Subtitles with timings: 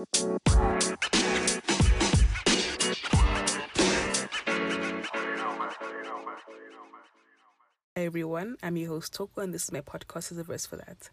[0.00, 0.06] Hi
[7.96, 10.32] everyone, I'm your host Toko, and this is my podcast.
[10.32, 11.10] Is a verse for that.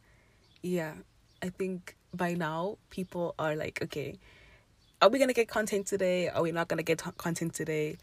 [0.62, 0.94] Yeah,
[1.42, 4.20] I think by now people are like, okay,
[5.02, 6.30] are we gonna get content today?
[6.30, 7.98] Are we not gonna get content today?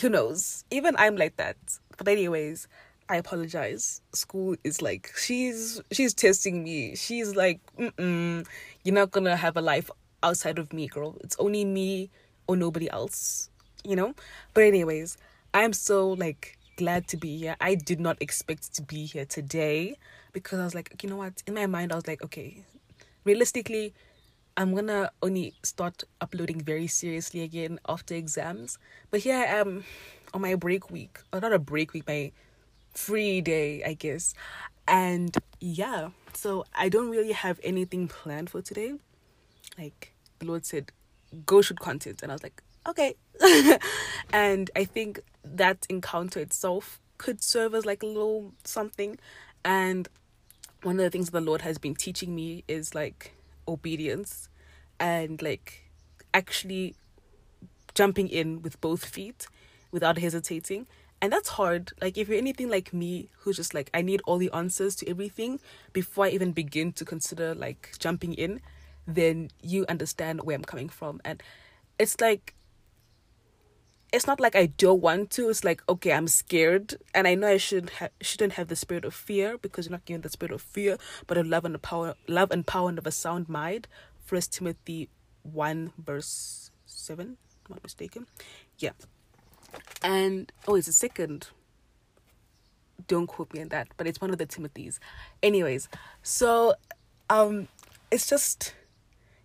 [0.00, 0.64] Who knows?
[0.70, 1.56] Even I'm like that.
[1.98, 2.68] But anyways,
[3.08, 4.00] I apologize.
[4.12, 6.94] School is like she's she's testing me.
[6.94, 8.46] She's like, Mm-mm,
[8.84, 9.90] you're not gonna have a life
[10.22, 11.16] outside of me, girl.
[11.22, 12.10] It's only me
[12.46, 13.50] or nobody else,
[13.84, 14.14] you know.
[14.54, 15.16] But anyways,
[15.54, 17.56] I'm so like glad to be here.
[17.60, 19.96] I did not expect to be here today
[20.32, 21.42] because I was like, you know what?
[21.46, 22.64] In my mind, I was like, okay,
[23.24, 23.94] realistically,
[24.56, 28.78] I'm gonna only start uploading very seriously again after exams.
[29.10, 29.84] But here I am
[30.34, 32.32] on my break week, or not a break week, my
[32.94, 34.34] free day, I guess.
[34.88, 38.94] And yeah, so I don't really have anything planned for today.
[39.78, 40.90] Like the Lord said,
[41.46, 43.14] go shoot content, and I was like, okay.
[44.32, 49.18] and I think that encounter itself could serve as like a little something.
[49.64, 50.08] And
[50.82, 53.34] one of the things the Lord has been teaching me is like
[53.68, 54.48] obedience
[54.98, 55.90] and like
[56.32, 56.94] actually
[57.94, 59.46] jumping in with both feet
[59.92, 60.86] without hesitating.
[61.22, 61.92] And that's hard.
[62.00, 65.10] Like, if you're anything like me, who's just like, I need all the answers to
[65.10, 65.60] everything
[65.92, 68.62] before I even begin to consider like jumping in,
[69.14, 71.20] then you understand where I'm coming from.
[71.24, 71.42] And
[71.98, 72.54] it's like,
[74.12, 75.48] it's not like I don't want to.
[75.48, 79.04] It's like okay, I'm scared, and I know I should ha- shouldn't have the spirit
[79.04, 81.78] of fear because you're not given the spirit of fear, but of love and the
[81.78, 83.86] power, love and power and of a sound mind.
[84.24, 85.08] First Timothy
[85.42, 87.36] one verse seven,
[87.66, 88.26] I'm not mistaken.
[88.78, 88.92] Yeah,
[90.02, 91.48] and oh, it's a second.
[93.06, 94.98] Don't quote me on that, but it's one of the Timothys.
[95.42, 95.88] Anyways,
[96.22, 96.74] so
[97.30, 97.68] um,
[98.10, 98.74] it's just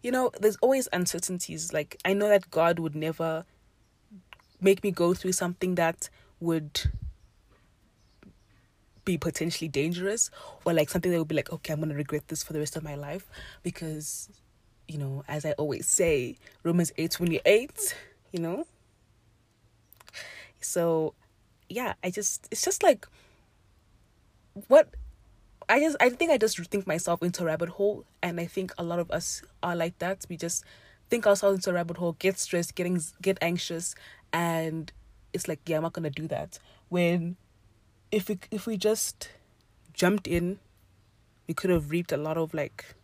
[0.05, 1.73] you know, there's always uncertainties.
[1.73, 3.43] Like I know that God would never
[4.61, 6.79] make me go through something that would
[9.03, 10.29] be potentially dangerous
[10.63, 12.59] or like something that would be like okay i'm going to regret this for the
[12.59, 13.29] rest of my life
[13.61, 14.29] because
[14.87, 17.95] you know as i always say romans 8 28
[18.31, 18.65] you know
[20.59, 21.13] so
[21.69, 23.07] yeah i just it's just like
[24.69, 24.89] what
[25.69, 28.71] i just i think i just think myself into a rabbit hole and i think
[28.77, 30.25] a lot of us are like that.
[30.29, 30.63] We just
[31.09, 33.95] think ourselves into a rabbit hole get stressed getting get anxious
[34.33, 34.91] and
[35.33, 36.59] it's like yeah i'm not gonna do that.
[36.89, 37.37] When
[38.11, 39.29] if we if we just
[39.93, 40.59] jumped in
[41.47, 42.95] we could have reaped a lot of like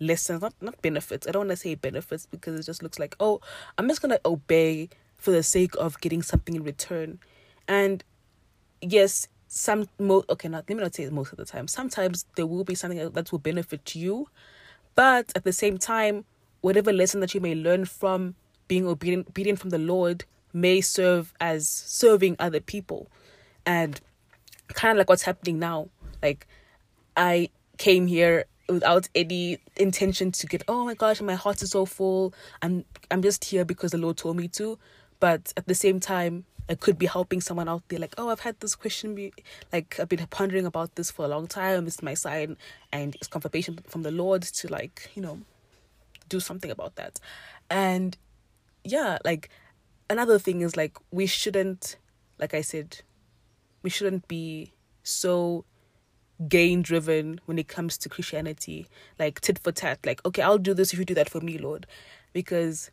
[0.00, 1.26] lessons not not benefits.
[1.26, 3.40] I don't want to say benefits because it just looks like oh
[3.76, 7.18] i'm just gonna obey for the sake of getting something in return.
[7.66, 8.02] And
[8.80, 11.66] yes some mo okay not let me not say most of the time.
[11.68, 14.28] Sometimes there will be something that will benefit you
[14.94, 16.24] but at the same time
[16.60, 18.34] whatever lesson that you may learn from
[18.66, 23.08] being obedient obedient from the lord may serve as serving other people.
[23.66, 24.00] And
[24.68, 25.88] kind of like what's happening now
[26.22, 26.46] like
[27.16, 27.48] i
[27.78, 32.34] came here without any intention to get oh my gosh my heart is so full.
[32.60, 34.78] I'm i'm just here because the lord told me to.
[35.20, 38.40] But at the same time I could be helping someone out there like oh I've
[38.40, 39.32] had this question be
[39.72, 42.56] like I've been pondering about this for a long time It's my sign
[42.92, 45.40] and it's confirmation from the Lord to like you know
[46.28, 47.20] do something about that.
[47.70, 48.16] And
[48.84, 49.48] yeah like
[50.10, 51.96] another thing is like we shouldn't
[52.38, 53.00] like I said
[53.82, 55.64] we shouldn't be so
[56.48, 58.86] gain driven when it comes to Christianity
[59.18, 61.58] like tit for tat like okay I'll do this if you do that for me
[61.58, 61.86] Lord
[62.32, 62.90] because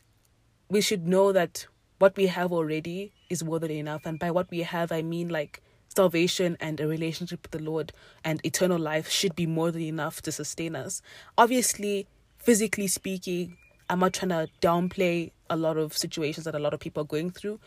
[0.69, 1.67] we should know that
[1.99, 4.05] what we have already is more than enough.
[4.05, 7.93] And by what we have, I mean like salvation and a relationship with the Lord
[8.23, 11.01] and eternal life should be more than enough to sustain us.
[11.37, 12.07] Obviously,
[12.37, 13.57] physically speaking,
[13.89, 17.07] I'm not trying to downplay a lot of situations that a lot of people are
[17.07, 17.59] going through.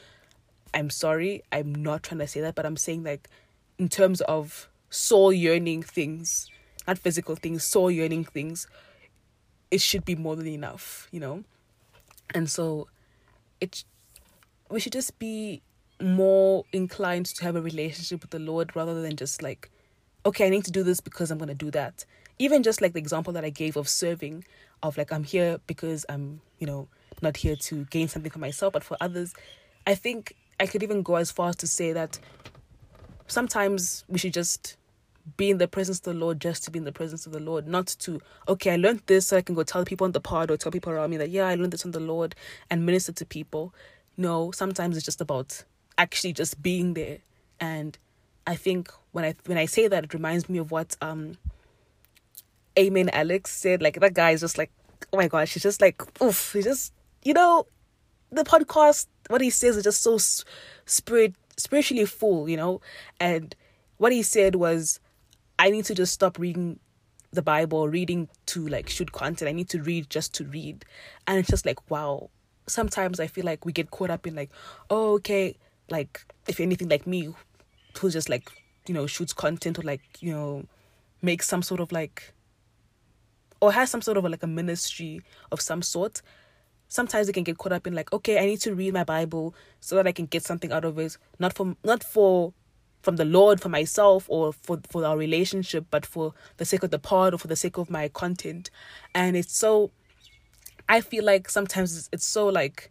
[0.74, 3.28] I'm sorry, I'm not trying to say that, but I'm saying like
[3.78, 6.50] in terms of soul yearning things,
[6.86, 8.66] not physical things, soul yearning things,
[9.70, 11.44] it should be more than enough, you know?
[12.34, 12.88] And so
[13.60, 13.84] it
[14.70, 15.62] we should just be
[16.00, 19.70] more inclined to have a relationship with the Lord rather than just like,
[20.24, 22.04] okay, I need to do this because I'm going to do that.
[22.38, 24.44] Even just like the example that I gave of serving,
[24.82, 26.88] of like, I'm here because I'm, you know,
[27.20, 29.34] not here to gain something for myself, but for others.
[29.86, 32.18] I think I could even go as far as to say that
[33.26, 34.76] sometimes we should just
[35.36, 37.40] be in the presence of the Lord just to be in the presence of the
[37.40, 40.20] Lord, not to, okay, I learned this so I can go tell people on the
[40.20, 42.34] pod or tell people around me that, yeah, I learned this from the Lord
[42.70, 43.74] and minister to people.
[44.18, 45.64] No, sometimes it's just about
[45.96, 47.18] actually just being there.
[47.58, 47.96] And
[48.46, 51.38] I think when I when I say that, it reminds me of what um
[52.78, 53.80] Amen Alex said.
[53.80, 54.70] Like that guy is just like
[55.12, 56.92] oh my gosh, he's just like, oof, he just,
[57.24, 57.66] you know,
[58.30, 60.18] the podcast, what he says is just so
[60.86, 62.80] spirit spiritually full, you know,
[63.20, 63.54] and
[63.96, 65.00] what he said was,
[65.58, 66.78] I need to just stop reading
[67.32, 69.48] the Bible, reading to like shoot content.
[69.48, 70.84] I need to read just to read,
[71.26, 72.30] and it's just like wow.
[72.68, 74.50] Sometimes I feel like we get caught up in like,
[74.90, 75.56] oh okay,
[75.90, 77.34] like if anything like me,
[77.98, 78.50] who just like
[78.86, 80.64] you know shoots content or like you know
[81.20, 82.32] makes some sort of like
[83.60, 85.20] or has some sort of like a ministry
[85.50, 86.22] of some sort
[86.88, 89.54] sometimes they can get caught up in like okay i need to read my bible
[89.80, 91.16] so that i can get something out of it.
[91.38, 92.52] Not from not for
[93.02, 96.90] from the lord for myself or for for our relationship but for the sake of
[96.90, 98.70] the pod or for the sake of my content.
[99.14, 99.90] And it's so
[100.88, 102.90] i feel like sometimes it's, it's so like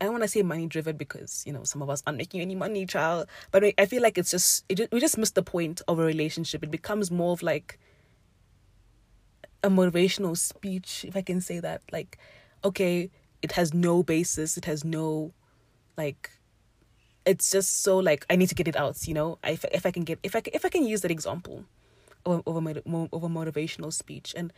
[0.00, 2.40] I don't want to say money driven because you know some of us aren't making
[2.40, 3.26] any money, child.
[3.50, 6.04] But I feel like it's just it just, we just miss the point of a
[6.04, 6.62] relationship.
[6.62, 7.78] It becomes more of like
[9.64, 11.82] a motivational speech, if I can say that.
[11.90, 12.16] Like,
[12.64, 13.10] okay,
[13.42, 14.56] it has no basis.
[14.56, 15.32] It has no
[15.96, 16.30] like.
[17.26, 19.06] It's just so like I need to get it out.
[19.08, 21.64] You know, if if I can get if I if I can use that example
[22.24, 22.70] of of a,
[23.12, 24.52] of a motivational speech and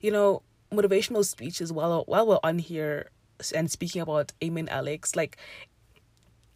[0.00, 0.42] you know
[0.76, 3.10] motivational speeches while while we're on here
[3.54, 5.36] and speaking about Amen Alex, like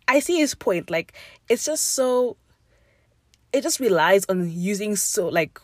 [0.09, 0.91] I see his point.
[0.91, 1.15] Like
[1.49, 2.37] it's just so
[3.53, 5.61] it just relies on using so like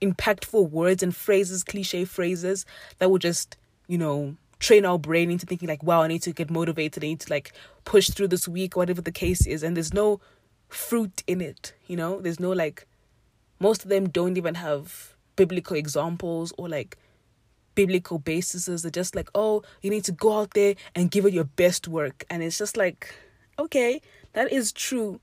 [0.00, 2.64] impactful words and phrases, cliche phrases
[2.98, 3.56] that will just,
[3.86, 7.08] you know, train our brain into thinking like, wow, I need to get motivated, I
[7.08, 7.52] need to like
[7.84, 9.62] push through this week, whatever the case is.
[9.62, 10.20] And there's no
[10.68, 12.20] fruit in it, you know?
[12.20, 12.86] There's no like
[13.60, 16.96] most of them don't even have biblical examples or like
[17.78, 18.82] biblical bases.
[18.82, 21.86] They're just like, oh, you need to go out there and give it your best
[21.86, 22.24] work.
[22.28, 23.14] And it's just like,
[23.56, 24.02] okay,
[24.32, 25.20] that is true.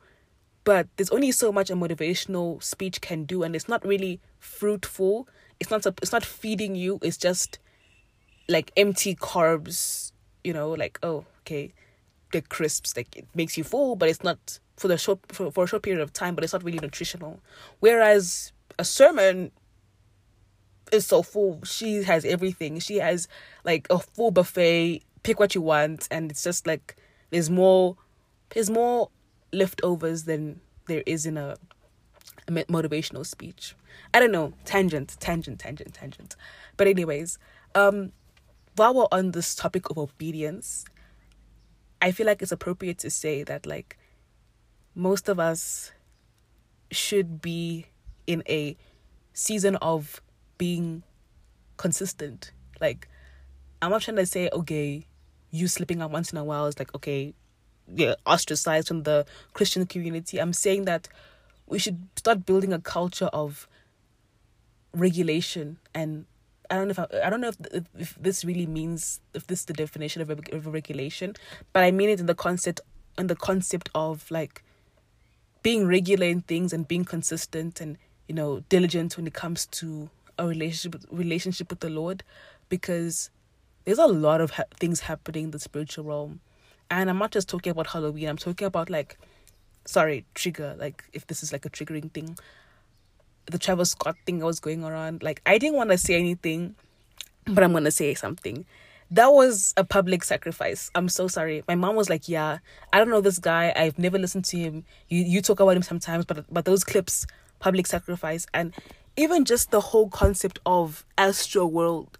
[0.63, 5.28] But there's only so much a motivational speech can do, and it's not really fruitful.
[5.60, 6.98] It's not it's not feeding you.
[7.04, 7.60] It's just
[8.48, 10.13] like empty carbs.
[10.46, 11.74] You know, like oh, okay,
[12.31, 12.96] the crisps.
[12.96, 15.84] Like it makes you full, but it's not for the short for, for a short
[15.84, 16.36] period of time.
[16.36, 17.42] But it's not really nutritional.
[17.81, 19.51] Whereas a sermon
[20.92, 21.62] is so full.
[21.64, 22.80] She has everything.
[22.80, 23.28] She has
[23.64, 25.02] like a full buffet.
[25.24, 26.96] Pick what you want, and it's just like
[27.32, 27.98] there's more.
[28.50, 29.10] There's more
[29.52, 31.56] leftovers than there is in a,
[32.48, 33.76] a motivational speech.
[34.14, 34.54] I don't know.
[34.66, 36.36] Tangent, tangent, tangent, tangent.
[36.78, 37.40] But anyways,
[37.74, 38.12] um,
[38.76, 40.86] while we're on this topic of obedience,
[42.02, 43.98] I feel like it's appropriate to say that like
[44.94, 45.92] most of us
[46.92, 47.88] should be
[48.28, 48.78] in a
[49.34, 50.22] season of
[50.57, 51.04] being
[51.78, 52.52] consistent.
[52.80, 53.07] Like,
[53.81, 55.06] I'm not trying to say, okay,
[55.52, 57.34] you slipping out once in a while is like, okay,
[57.94, 60.40] yeah, ostracized from the Christian community.
[60.40, 61.07] I'm saying that
[61.68, 63.68] we should start building a culture of
[64.94, 66.25] regulation and
[66.69, 69.46] I don't know if I, I don't know if, if, if this really means if
[69.48, 71.36] this is the definition of a, of a regulation,
[71.74, 72.81] but I mean it in the concept
[73.18, 74.63] in the concept of like
[75.62, 77.98] being regular in things and being consistent and
[78.28, 82.24] you know diligent when it comes to a relationship relationship with the Lord
[82.70, 83.30] because
[83.86, 86.42] there's a lot of ha- things happening in the spiritual realm.
[86.90, 89.18] And I'm not just talking about Halloween, I'm talking about like
[89.86, 92.38] sorry, trigger, like if this is like a triggering thing.
[93.46, 95.22] The Travis Scott thing that was going around.
[95.22, 96.76] Like I didn't want to say anything,
[97.46, 98.66] but I'm gonna say something.
[99.12, 100.89] That was a public sacrifice.
[100.96, 101.63] I'm so sorry.
[101.68, 102.58] My mom was like, "Yeah,
[102.92, 103.72] I don't know this guy.
[103.75, 104.84] I've never listened to him.
[105.10, 107.27] You you talk about him sometimes, but but those clips,
[107.60, 108.74] public sacrifice." And
[109.17, 112.17] even just the whole concept of Astro World.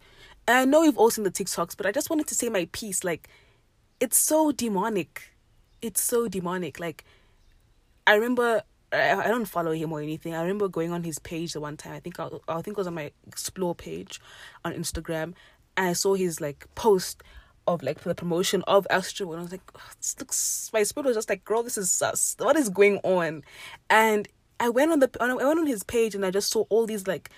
[0.48, 2.68] And I know you've all seen the TikToks, but I just wanted to say my
[2.72, 3.04] piece.
[3.04, 3.30] Like,
[4.00, 5.34] it's so demonic.
[5.82, 6.80] It's so demonic.
[6.80, 7.04] Like,
[8.08, 8.64] I remember
[8.96, 10.34] I, don't follow him or anything.
[10.34, 11.94] I remember going on his page the one time.
[11.94, 14.22] I think I, I think it was on my explore page
[14.64, 15.34] on Instagram,
[15.76, 17.24] and I saw his like post
[17.68, 19.80] of like for the promotion of Astro, and I was like, oh,
[20.20, 20.70] looks.
[20.72, 22.36] My spirit was just like, girl, this is sus.
[22.40, 23.44] What is going on?
[23.90, 24.28] And
[24.60, 27.08] I went on the I went on his page and I just saw all these
[27.08, 27.30] like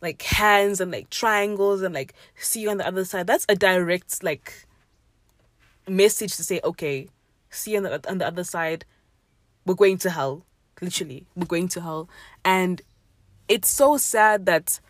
[0.00, 3.26] like hands and like triangles and like see you on the other side.
[3.26, 4.66] That's a direct like
[5.88, 7.08] message to say, okay,
[7.50, 8.84] see you on the on the other side.
[9.66, 10.44] We're going to hell.
[10.80, 12.08] Literally, we're going to hell.
[12.44, 12.80] And
[13.48, 14.80] it's so sad that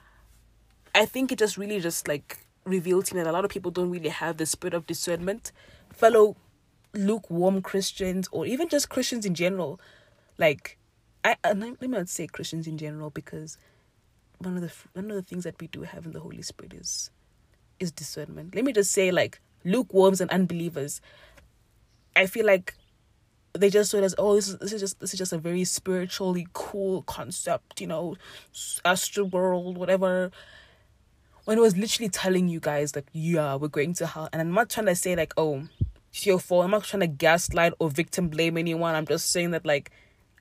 [0.94, 3.70] I think it just really just like revealed to me that a lot of people
[3.70, 5.50] don't really have the spirit of discernment.
[5.92, 6.36] Fellow
[6.92, 9.80] lukewarm Christians or even just Christians in general,
[10.38, 10.76] like
[11.24, 13.58] I, uh, I let me not say Christians in general because
[14.38, 16.74] one of the one of the things that we do have in the Holy Spirit
[16.74, 17.10] is
[17.78, 18.54] is discernment.
[18.54, 21.00] Let me just say like lukewarms and unbelievers.
[22.16, 22.74] I feel like
[23.52, 25.38] they just saw it as oh this is this is just this is just a
[25.38, 28.16] very spiritually cool concept, you know,
[28.84, 30.30] astral world, whatever.
[31.44, 34.52] when it was literally telling you guys that yeah we're going to hell and i'm
[34.52, 35.64] not trying to say like oh
[36.10, 39.50] it's your fault i'm not trying to gaslight or victim blame anyone i'm just saying
[39.50, 39.90] that like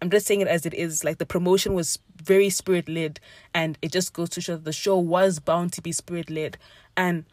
[0.01, 1.03] i'm just saying it as it is.
[1.03, 3.19] Like the promotion was very spirit led
[3.53, 6.57] and it just goes to show that the show was bound to be spirit led
[6.95, 7.25] and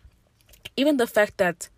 [0.76, 1.68] even the fact that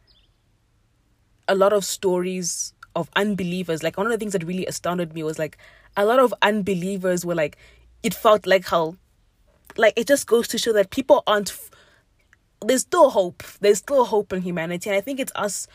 [1.46, 5.22] a lot of stories of unbelievers like one of the things that really astounded me
[5.22, 5.58] was like
[5.96, 7.56] a lot of unbelievers were like
[8.02, 8.96] it felt like hell.
[9.76, 11.52] Like it just goes to show that people aren't
[12.64, 13.42] there's still hope.
[13.60, 14.90] There's still hope in humanity.
[14.90, 15.66] And i think it's us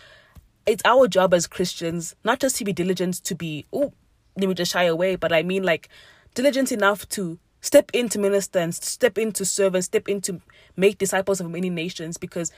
[0.65, 3.91] it's our job as christians not just to be diligent to be oh
[4.37, 5.89] let me just shy away but i mean like
[6.33, 10.41] diligent enough to step into minister and step into serve and step into
[10.75, 12.51] make disciples of many nations because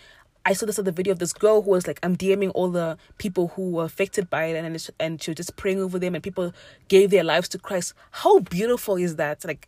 [0.47, 2.99] I saw this other video of this girl who was like, I'm DMing all the
[3.17, 6.23] people who were affected by it, and and she was just praying over them, and
[6.23, 6.53] people
[6.87, 7.95] gave their lives to Christ.
[8.11, 9.43] How beautiful is that?
[9.43, 9.67] Like,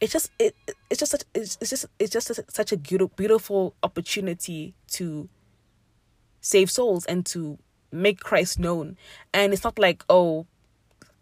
[0.00, 0.54] it's just it
[0.90, 5.30] it's just such it's, it's just it's just such a beautiful beautiful opportunity to
[6.42, 7.58] save souls and to
[7.90, 8.98] make Christ known.
[9.32, 10.46] And it's not like oh,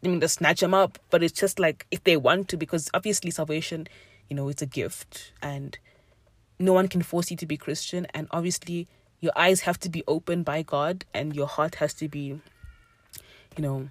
[0.05, 2.91] I mean to snatch them up, but it's just like if they want to, because
[2.93, 3.87] obviously salvation,
[4.29, 5.79] you know, it's a gift and
[6.59, 8.89] no one can force you to be Christian, and obviously
[9.21, 12.41] your eyes have to be opened by God, and your heart has to be,
[13.57, 13.89] you know,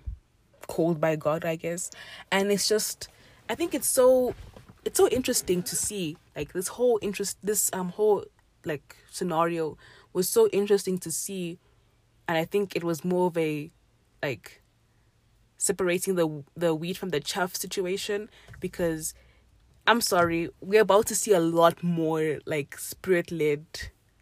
[0.67, 1.91] called by God, I guess.
[2.31, 3.07] And it's just,
[3.49, 4.35] I think it's so,
[4.85, 8.25] it's so interesting to see like this whole interest, this um whole
[8.65, 9.77] like scenario
[10.13, 11.57] was so interesting to see,
[12.27, 13.69] and I think it was more of a,
[14.21, 14.60] like,
[15.61, 19.13] separating the the wheat from the chaff situation because
[19.85, 23.65] I'm sorry, we're about to see a lot more like spirit led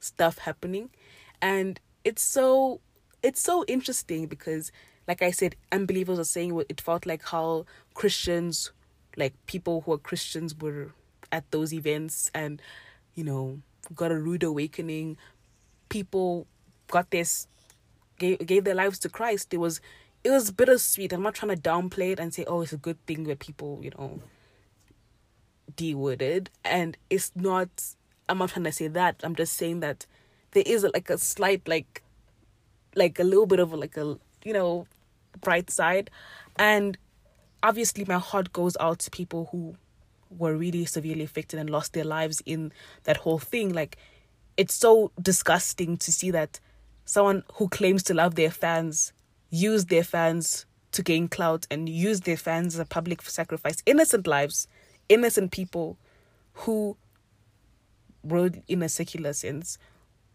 [0.02, 0.90] stuff happening.
[1.42, 2.82] And it's so
[3.24, 4.72] it's so interesting because
[5.08, 8.72] like I said, unbelievers are saying it felt like how Christians
[9.16, 10.92] like people who are Christians were
[11.32, 12.62] at those events and,
[13.16, 13.60] you know,
[13.96, 15.16] got a rude awakening.
[15.88, 16.48] People
[16.88, 17.48] got this
[18.18, 19.54] gave gave their lives to Christ.
[19.54, 19.80] It was
[20.24, 21.14] it was bittersweet.
[21.14, 23.80] I'm not trying to downplay it and say, oh, it's a good thing where people,
[23.82, 24.22] you know,
[25.76, 27.70] de-worded and it's not
[28.28, 29.16] i'm not trying to say that.
[29.24, 30.06] I'm just saying that
[30.52, 32.04] there is like a slight like
[32.96, 34.88] like a little bit of like a you know
[35.42, 36.10] bright side.
[36.58, 36.98] And
[37.64, 39.76] obviously my heart goes out to people who
[40.30, 42.72] were really severely affected and lost their lives in
[43.04, 43.74] that whole thing.
[43.74, 43.98] Like
[44.58, 46.60] it's so disgusting to see that
[47.06, 49.14] someone who claims to love their fans
[49.50, 54.26] use their fans to gain clout and use their fans as a public sacrifice innocent
[54.26, 54.68] lives
[55.08, 55.98] innocent people
[56.54, 56.98] who
[58.24, 59.78] were in a secular sense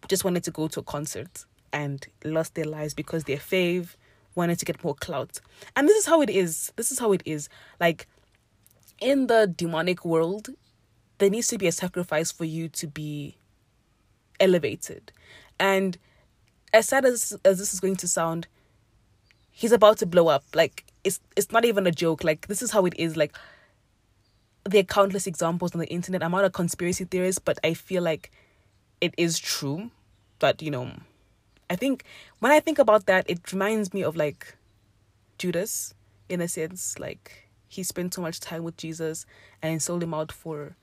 [0.09, 3.97] just wanted to go to a concert and lost their lives because their fave
[4.35, 5.40] wanted to get more clout.
[5.76, 6.73] And this is how it is.
[6.76, 7.49] This is how it is.
[7.80, 8.06] Like
[9.00, 10.49] in the demonic world,
[11.18, 13.37] there needs to be a sacrifice for you to be
[14.40, 15.12] elevated.
[15.59, 15.99] And
[16.73, 18.47] as sad as as this is going to sound,
[19.54, 20.44] he's about to blow up.
[20.54, 22.23] Like it's it's not even a joke.
[22.25, 23.16] Like this is how it is.
[23.16, 23.34] Like
[24.64, 26.23] there are countless examples on the internet.
[26.23, 28.30] I'm not a conspiracy theorist, but I feel like
[29.00, 29.90] it is true.
[30.40, 30.90] But you know,
[31.70, 32.04] I think
[32.40, 34.56] when I think about that, it reminds me of like
[35.38, 35.94] Judas,
[36.28, 36.99] in a sense.
[36.99, 39.25] Like he spent so much time with Jesus
[39.62, 40.76] and sold him out for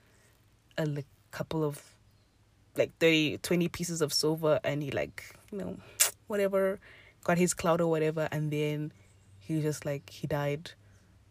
[0.78, 1.84] a like, couple of
[2.78, 5.78] like 30, 20 pieces of silver, and he like you know
[6.28, 6.80] whatever
[7.24, 8.92] got his cloud or whatever, and then
[9.40, 10.72] he just like he died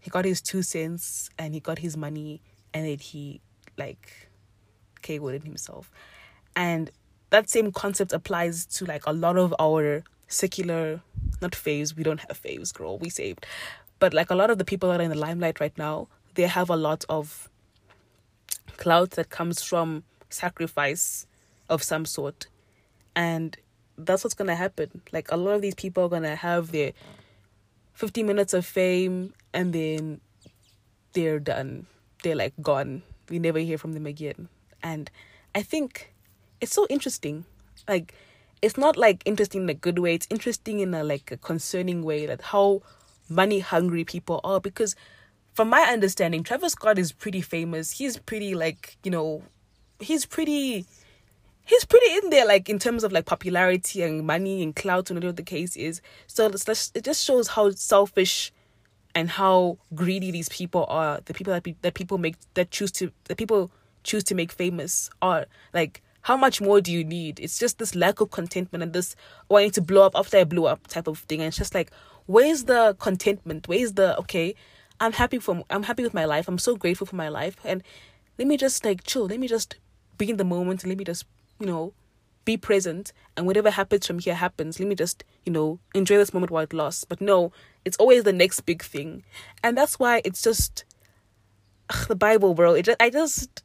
[0.00, 2.40] he got his two cents and he got his money
[2.72, 3.40] and then he
[3.76, 4.28] like
[5.02, 5.90] KO'd himself.
[6.56, 6.90] And
[7.28, 11.02] that same concept applies to like a lot of our secular
[11.42, 13.46] not faves, we don't have faves, girl, we saved.
[13.98, 16.46] But like a lot of the people that are in the limelight right now, they
[16.46, 17.48] have a lot of
[18.78, 21.26] clout that comes from sacrifice
[21.68, 22.46] of some sort.
[23.14, 23.56] And
[24.06, 25.02] that's what's gonna happen.
[25.12, 26.92] Like a lot of these people are gonna have their
[27.94, 30.20] 50 minutes of fame and then
[31.12, 31.86] they're done.
[32.22, 33.02] They're like gone.
[33.28, 34.48] We never hear from them again.
[34.82, 35.10] And
[35.54, 36.12] I think
[36.60, 37.44] it's so interesting.
[37.88, 38.14] Like
[38.62, 40.14] it's not like interesting in a good way.
[40.14, 42.82] It's interesting in a like a concerning way that how
[43.28, 44.96] money hungry people are because
[45.54, 47.92] from my understanding, Travis Scott is pretty famous.
[47.92, 49.42] He's pretty like, you know,
[49.98, 50.86] he's pretty
[51.70, 55.16] he's pretty in there, like in terms of like popularity and money and clout and
[55.16, 56.02] whatever the case is.
[56.26, 58.52] So it just shows how selfish
[59.14, 61.20] and how greedy these people are.
[61.24, 63.70] The people that be, that people make that choose to that people
[64.02, 67.40] choose to make famous are like how much more do you need?
[67.40, 69.16] It's just this lack of contentment and this
[69.48, 71.40] wanting to blow up after I blew up type of thing.
[71.40, 71.90] And it's just like,
[72.26, 73.68] where's the contentment?
[73.68, 74.54] Where's the okay?
[75.00, 76.46] I'm happy for I'm happy with my life.
[76.48, 77.82] I'm so grateful for my life, and
[78.38, 79.26] let me just like chill.
[79.26, 79.76] Let me just
[80.18, 81.24] be in the moment and let me just,
[81.60, 81.92] you know,
[82.44, 84.80] be present and whatever happens from here happens.
[84.80, 87.04] Let me just, you know, enjoy this moment while it lasts.
[87.04, 87.52] But no,
[87.84, 89.22] it's always the next big thing.
[89.62, 90.84] And that's why it's just
[91.90, 92.74] ugh, the Bible, bro.
[92.74, 93.62] It just, I just,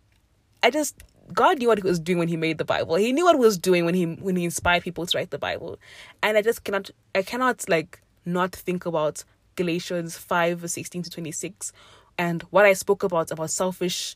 [0.62, 2.96] I just, God knew what he was doing when he made the Bible.
[2.96, 5.40] He knew what he was doing when he when he inspired people to write the
[5.40, 5.80] Bible.
[6.22, 9.24] And I just cannot I cannot like not think about
[9.56, 11.72] Galatians 5 16 to 26
[12.18, 14.16] and what I spoke about about selfish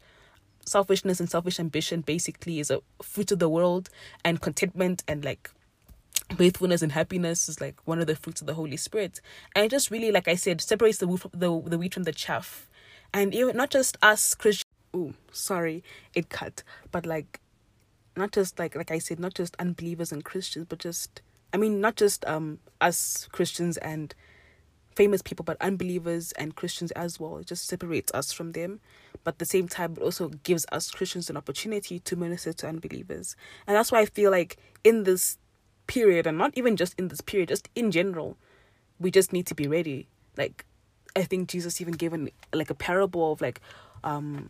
[0.66, 3.90] selfishness and selfish ambition basically is a fruit of the world
[4.24, 5.50] and contentment and like
[6.36, 9.20] faithfulness and happiness is like one of the fruits of the Holy Spirit.
[9.56, 12.04] And it just really, like I said, separates the wheat from the, the wheat from
[12.04, 12.70] the chaff.
[13.14, 15.84] And even not just us christian Oh, sorry,
[16.16, 16.64] it cut.
[16.92, 17.40] But like,
[18.16, 21.22] not just like like I said, not just unbelievers and Christians, but just
[21.54, 24.14] I mean, not just um us Christians and
[25.00, 27.38] famous people, but unbelievers and Christians as well.
[27.38, 28.82] It just separates us from them.
[29.24, 32.68] But at the same time, it also gives us Christians an opportunity to minister to
[32.68, 33.38] unbelievers.
[33.66, 35.38] And that's why I feel like in this
[35.88, 38.36] period, and not even just in this period, just in general,
[39.00, 40.10] we just need to be ready.
[40.36, 40.66] Like,
[41.16, 43.62] I think Jesus even gave an, like a parable of like
[44.04, 44.50] um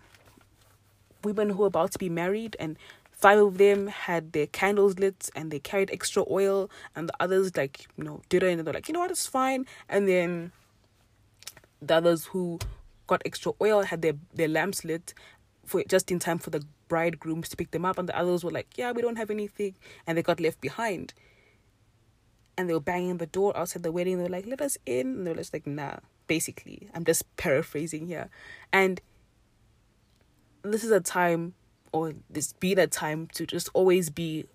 [1.24, 2.76] women who are about to be married and
[3.20, 7.56] five of them had their candles lit and they carried extra oil and the others
[7.56, 9.12] like you know did it and they're like you know what?
[9.12, 9.66] It's fine.
[9.90, 10.52] And then
[11.82, 12.60] the others who
[13.08, 15.14] got extra oil had their their lamps lit
[15.66, 18.52] for just in time for the bridegrooms to pick them up and the others were
[18.52, 19.76] like yeah we don't have anything.
[20.08, 21.14] And they got left behind.
[22.58, 24.18] And they were banging the door outside the wedding.
[24.18, 25.08] They were like let us in.
[25.08, 25.98] And they were just like nah
[26.28, 26.88] basically.
[26.94, 28.30] I'm just paraphrasing here.
[28.72, 29.02] And
[30.64, 31.54] this is a time
[31.92, 34.46] or this be that time to just always be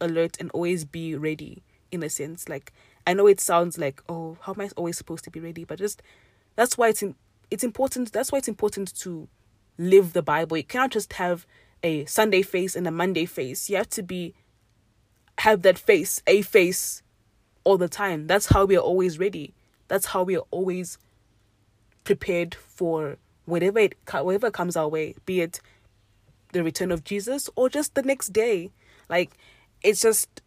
[0.00, 2.48] alert and always be ready in a sense.
[2.48, 2.72] Like
[3.06, 5.64] i know it sounds like oh how am i always supposed to be ready?
[5.64, 6.02] But just
[6.56, 7.14] that's why it's in,
[7.50, 9.28] it's important that's why it's important to
[9.78, 10.56] live the bible.
[10.56, 11.46] You cannot just have
[11.82, 13.70] a sunday face and a monday face.
[13.70, 14.34] You have to be
[15.38, 17.02] have that face a face
[17.64, 18.26] all the time.
[18.26, 19.54] That's how we are always ready.
[19.88, 20.98] That's how we are always
[22.04, 25.60] prepared for whatever it whatever comes our way be it
[26.52, 28.70] the return of Jesus or just the next day.
[29.08, 29.32] Like
[29.82, 30.42] it's just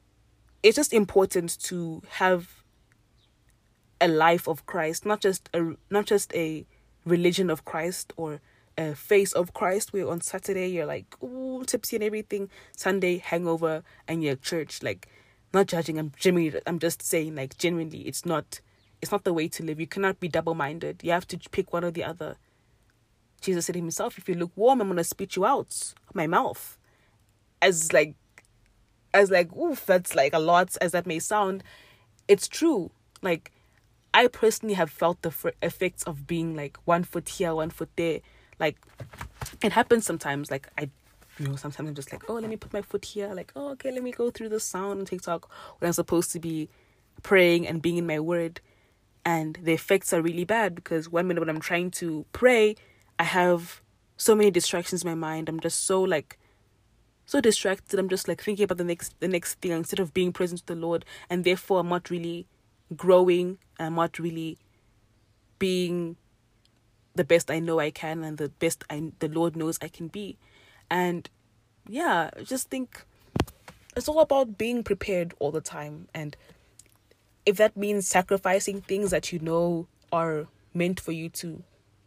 [0.61, 2.63] it's just important to have
[3.99, 6.65] a life of Christ, not just a not just a
[7.05, 8.39] religion of Christ or
[8.77, 12.49] a face of Christ where on Saturday you're like, ooh, tipsy and everything.
[12.75, 14.81] Sunday hangover and you're church.
[14.81, 15.07] Like
[15.53, 18.61] not judging, I'm genuinely I'm just saying like genuinely it's not
[19.01, 19.79] it's not the way to live.
[19.79, 21.01] You cannot be double minded.
[21.03, 22.37] You have to pick one or the other.
[23.43, 26.77] Jesus said himself, if you lukewarm, I'm gonna spit you out my mouth.
[27.61, 28.15] As like
[29.13, 31.63] as like, oof, that's like a lot as that may sound.
[32.27, 32.89] It's true.
[33.21, 33.51] Like
[34.13, 38.21] I personally have felt the effects of being like one foot here, one foot there.
[38.59, 38.77] Like
[39.61, 40.49] it happens sometimes.
[40.49, 40.89] Like I
[41.39, 43.33] you know, sometimes I'm just like, oh, let me put my foot here.
[43.33, 46.39] Like, oh, okay, let me go through the sound and TikTok when I'm supposed to
[46.39, 46.69] be
[47.23, 48.61] praying and being in my word.
[49.25, 52.75] And the effects are really bad because one minute when I'm trying to pray,
[53.19, 53.81] I have
[54.17, 55.49] so many distractions in my mind.
[55.49, 56.39] I'm just so like
[57.25, 57.99] so distracted.
[57.99, 60.73] I'm just like thinking about the next the next thing instead of being present to
[60.73, 62.47] the Lord, and therefore I'm not really
[62.95, 63.57] growing.
[63.79, 64.57] I'm not really
[65.59, 66.17] being
[67.15, 70.07] the best I know I can and the best I the Lord knows I can
[70.07, 70.37] be.
[70.89, 71.29] And
[71.87, 73.05] yeah, just think
[73.95, 76.35] it's all about being prepared all the time and
[77.45, 81.63] if that means sacrificing things that you know are meant for you to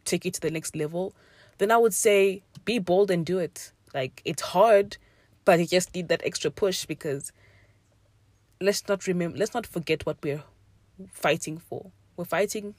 [0.07, 1.14] take you to the next level,
[1.59, 3.73] then I would say be bold and do it.
[3.95, 4.97] Like it's hard,
[5.45, 7.33] but you just need that extra push because
[8.61, 10.45] let's not remember let's not forget what we're
[11.11, 11.90] fighting for.
[12.16, 12.75] We're fighting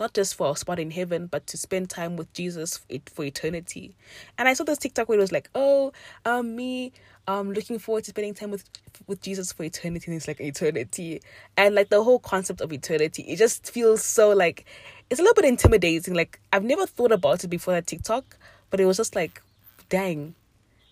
[0.00, 3.94] not just for a spot in heaven, but to spend time with Jesus for eternity.
[4.36, 5.92] And I saw this TikTok where it was like, "Oh,
[6.24, 6.92] um, me,
[7.28, 8.64] um, looking forward to spending time with
[9.06, 11.22] with Jesus for eternity." And it's like eternity,
[11.56, 14.64] and like the whole concept of eternity, it just feels so like
[15.12, 16.14] it's a little bit intimidating.
[16.14, 18.38] Like I've never thought about it before that TikTok,
[18.70, 19.42] but it was just like,
[19.90, 20.34] dang,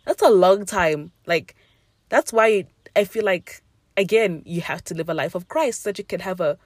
[0.05, 1.13] that's a long time.
[1.25, 1.57] Like
[2.11, 3.63] that's why I feel like
[3.97, 6.59] again you have to live a life of Christ so that you can have a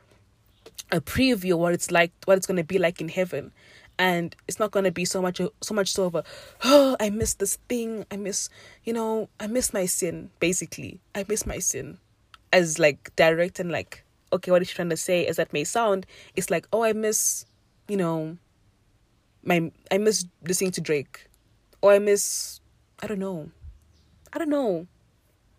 [0.90, 3.52] a preview what it's like, what it's to be like in heaven.
[4.00, 6.24] And it's not to be so much, so much so of a,
[6.64, 8.04] oh, I miss this thing.
[8.10, 8.48] I miss,
[8.82, 10.30] you know, I miss my sin.
[10.40, 11.98] Basically, I miss my sin,
[12.52, 14.03] as like direct and like
[14.34, 15.26] okay, what is she trying to say?
[15.26, 17.46] As that may sound, it's like, oh, I miss,
[17.88, 18.36] you know,
[19.44, 21.26] my I miss listening to Drake,
[21.80, 22.60] or I miss,
[23.02, 23.50] I don't know,
[24.32, 24.86] I don't know,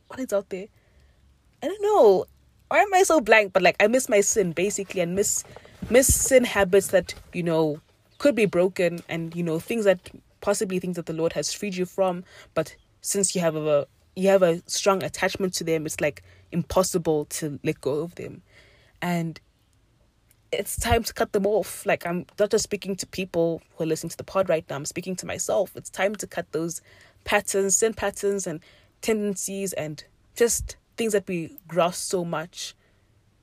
[0.08, 0.68] what is out there?
[1.64, 2.26] I don't know.
[2.68, 3.54] Why am I so blank?
[3.54, 5.44] But like, I miss my sin basically, and miss
[5.90, 7.80] miss sin habits that you know
[8.18, 10.00] could be broken, and you know things that
[10.42, 14.30] possibly things that the Lord has freed you from, but since you have a you
[14.30, 18.42] have a strong attachment to them, it's like impossible to let go of them.
[19.06, 19.40] And
[20.52, 21.86] it's time to cut them off.
[21.86, 24.78] Like I'm not just speaking to people who are listening to the pod right now,
[24.78, 25.76] I'm speaking to myself.
[25.76, 26.82] It's time to cut those
[27.24, 28.62] patterns, sin patterns and
[29.04, 30.04] tendencies and
[30.36, 32.74] just things that we grasp so much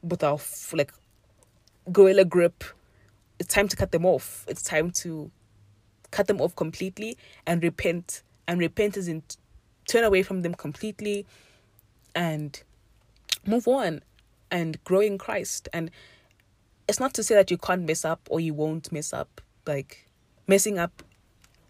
[0.02, 0.40] with our
[0.72, 0.92] like
[1.92, 2.64] gorilla grip.
[3.38, 4.44] It's time to cut them off.
[4.48, 5.30] It's time to
[6.10, 8.24] cut them off completely and repent.
[8.48, 9.22] And repent is in
[9.86, 11.24] turn away from them completely
[12.16, 12.60] and
[13.46, 14.00] move on
[14.52, 15.68] and grow in Christ.
[15.72, 15.90] And
[16.86, 19.40] it's not to say that you can't mess up or you won't mess up.
[19.66, 20.08] Like
[20.46, 21.02] messing up,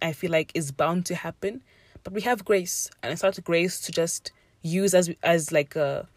[0.03, 1.63] I feel like is bound to happen,
[2.03, 6.09] but we have grace, and it's not grace to just use as as like a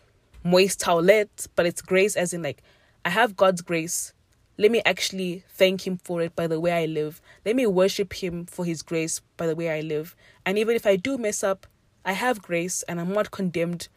[0.43, 2.63] moist towelette, but it's grace as in like
[3.03, 4.13] I have God's grace.
[4.57, 7.21] Let me actually thank Him for it by the way I live.
[7.45, 10.15] Let me worship Him for His grace by the way I live.
[10.45, 11.67] And even if I do mess up,
[12.05, 13.89] I have grace and I'm not condemned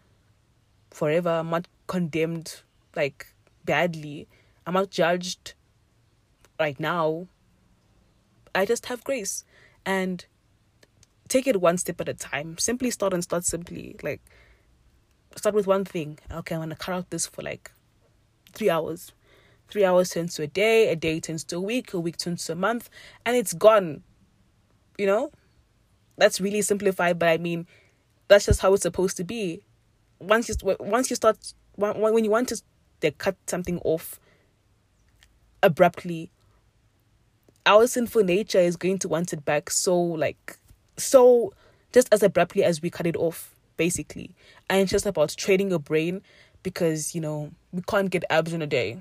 [0.99, 1.31] forever.
[1.31, 2.63] I'm not condemned
[2.97, 3.29] like
[3.65, 4.27] badly.
[4.67, 5.55] I'm not judged
[6.59, 7.29] right now.
[8.55, 9.45] I just have grace
[9.87, 10.27] and
[11.29, 12.59] take it one step at a time.
[12.59, 13.97] Simply start and start simply.
[14.03, 14.21] Like
[15.37, 16.19] start with one thing.
[16.33, 17.71] Okay, I'm gonna cut out this for like
[18.53, 19.13] three hours.
[19.71, 22.45] Three hours turns to a day, a day turns to a week, a week turns
[22.47, 22.91] to a month,
[23.25, 24.03] and it's gone.
[24.97, 25.31] You know?
[26.17, 27.69] That's really simplified, but I mean
[28.27, 29.63] that's just how it's supposed to be.
[30.21, 32.61] Once you once you start when you want to
[33.01, 34.19] they cut something off
[35.63, 36.31] abruptly
[37.65, 40.59] our sinful nature is going to want it back so like
[40.97, 41.53] so
[41.93, 44.35] just as abruptly as we cut it off basically.
[44.69, 46.21] And it's just about training your brain
[46.63, 48.99] because you know we can't get abs in a day.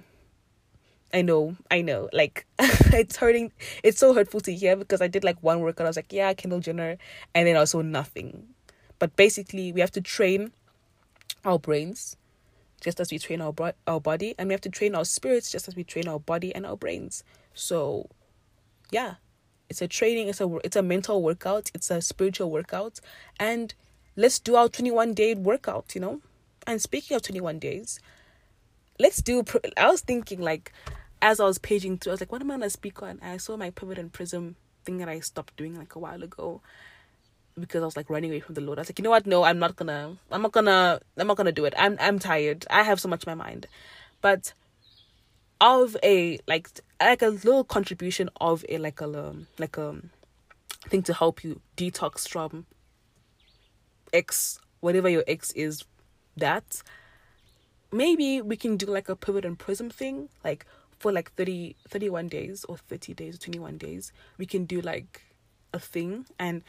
[1.14, 2.10] I know i know.
[2.14, 3.52] Like it's hurting
[3.84, 5.86] it's so hurtful to hear because i did like one workout.
[5.86, 6.98] I was like yeah kendall jenner.
[7.36, 8.48] And then also nothing.
[9.00, 10.54] But basically we have to train
[11.46, 12.16] our brains
[12.82, 15.52] just as we train our bro- our body and we have to train our spirits
[15.52, 17.24] just as we train our body and our brains.
[17.54, 18.10] So
[18.92, 19.16] yeah
[19.70, 23.00] it's a training it's a it's a mental workout it's a spiritual workout
[23.40, 23.74] and
[24.16, 26.22] let's do our 21 day workout you know?
[26.66, 28.00] And speaking of 21 days
[29.00, 29.44] let's do
[29.76, 30.72] i was thinking like
[31.22, 33.20] as i was paging through i was like what am i gonna speak on?
[33.22, 36.24] And i saw my pivot and prism thing that i stopped doing like a while
[36.24, 36.62] ago
[37.60, 38.80] because I was like running away from the Lord.
[38.80, 39.26] I was like, you know what?
[39.26, 40.18] No, I'm not gonna.
[40.32, 41.00] I'm not gonna.
[41.18, 41.74] I'm not gonna do it.
[41.78, 42.66] I'm I'm tired.
[42.70, 43.68] I have so much in my mind,
[44.22, 44.54] but
[45.60, 46.70] of a like
[47.02, 49.96] like a little contribution of a like a um, like a
[50.88, 52.66] thing to help you detox from
[54.14, 55.84] X whatever your X is.
[56.36, 56.84] That
[57.92, 60.68] maybe we can do like a pivot and prism thing, like
[61.00, 65.22] for like 30 31 days or 30 days or 21 days we can do like
[65.74, 66.64] a thing and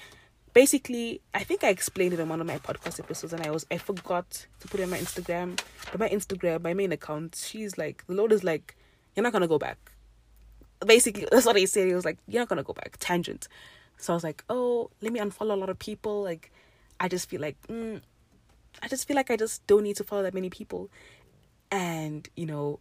[0.54, 3.66] basically i think i explained it in one of my podcast episodes and i was
[3.70, 5.58] i forgot to put it on my instagram.
[5.90, 8.76] But my instagram my main account she's like the lord is like
[9.14, 9.78] you're not gonna go back.
[10.86, 11.88] Basically that's what he said.
[11.88, 12.96] He was like you're not gonna go back.
[13.00, 13.48] Tangent.
[13.96, 16.22] So i was like oh let me unfollow a lot of people.
[16.22, 16.52] Like
[17.00, 18.00] i just feel like mm,
[18.82, 20.90] i just feel like i just don't need to follow that many people.
[21.70, 22.80] And you know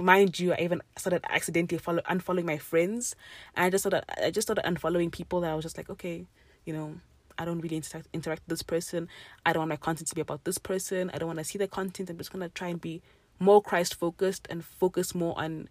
[0.00, 3.16] mind you, I even started accidentally follow unfollowing my friends,
[3.56, 6.26] and I just started I just started unfollowing people that I was just like, okay,
[6.68, 6.94] you know,
[7.38, 9.08] I don't really interact, interact with this person.
[9.46, 11.10] I don't want my content to be about this person.
[11.14, 12.10] I don't want to see the content.
[12.10, 13.00] I'm just going to try and be
[13.38, 15.70] more Christ focused and focus more on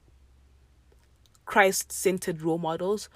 [1.46, 3.10] Christ centered role models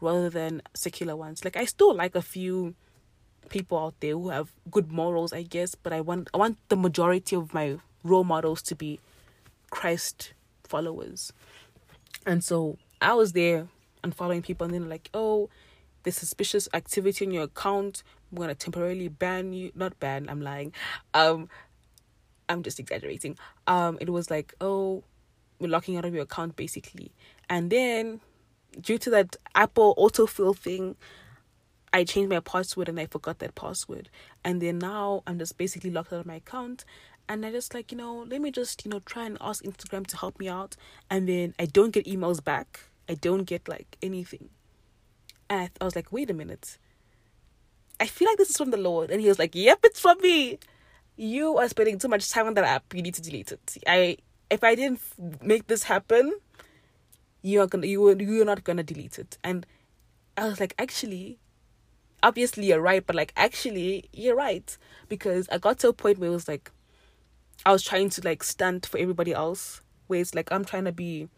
[0.00, 1.44] rather than secular ones.
[1.44, 2.76] Like I still like a few
[3.48, 6.76] people out there who have good morals, I guess, but I want I want the
[6.76, 9.00] majority of my role models to be
[9.70, 11.32] Christ followers.
[12.24, 13.66] And so I was there
[14.04, 15.50] and following people and then like, oh,
[16.04, 19.72] there's suspicious activity on your account, I'm gonna temporarily ban you.
[19.74, 20.72] Not ban, I'm lying.
[21.12, 21.48] Um,
[22.48, 23.36] I'm just exaggerating.
[23.66, 25.02] Um, it was like, oh,
[25.58, 27.12] we're locking out of your account basically.
[27.48, 28.20] And then
[28.80, 30.96] due to that Apple autofill thing,
[31.92, 34.10] I changed my password and I forgot that password.
[34.44, 36.84] And then now I'm just basically locked out of my account.
[37.28, 40.06] And I just like, you know, let me just, you know, try and ask Instagram
[40.08, 40.76] to help me out.
[41.08, 42.80] And then I don't get emails back.
[43.08, 44.50] I don't get like anything.
[45.48, 46.78] And I, I was like, wait a minute.
[48.00, 49.10] I feel like this is from the Lord.
[49.10, 50.58] And he was like, yep, it's from me.
[51.16, 52.92] You are spending too much time on that app.
[52.92, 53.76] You need to delete it.
[53.86, 54.16] I
[54.50, 55.00] if I didn't
[55.42, 56.32] make this happen,
[57.42, 59.38] you are gonna you you're not gonna delete it.
[59.44, 59.64] And
[60.36, 61.38] I was like, actually,
[62.22, 64.76] obviously you're right, but like actually you're right
[65.08, 66.72] because I got to a point where it was like,
[67.64, 69.80] I was trying to like stand for everybody else.
[70.06, 71.28] Where it's like I'm trying to be,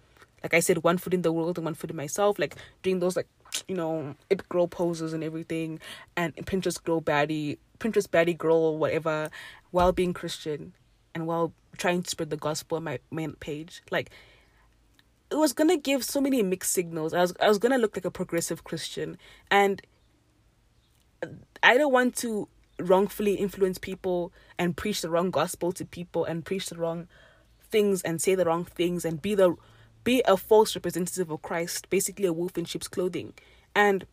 [0.43, 2.39] like I said, one foot in the world and one foot in myself.
[2.39, 3.29] Like doing those like
[3.69, 5.81] you know, it girl poses and everything,
[6.17, 9.31] and Pinterest girl baddie, Pinterest baddie girl, whatever,
[9.71, 10.73] while being Christian,
[11.15, 13.83] and while trying to spread the gospel on my main page.
[13.91, 14.11] Like,
[15.31, 17.13] it was gonna give so many mixed signals.
[17.13, 19.19] I was I was gonna look like a progressive Christian,
[19.51, 19.83] and
[21.63, 26.45] I don't want to wrongfully influence people and preach the wrong gospel to people and
[26.45, 27.09] preach the wrong
[27.71, 29.57] things and say the wrong things and be the
[30.07, 33.35] be a false representative of Christ, basically a wolf in sheep's clothing.
[33.75, 34.07] And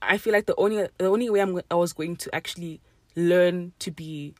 [0.00, 2.80] I feel like the only the only way I'm I was going to actually
[3.16, 4.34] learn to be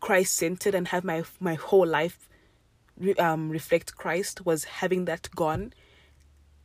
[0.00, 2.28] Christ centered and have my my whole life
[3.18, 5.72] um reflect Christ was having that gone.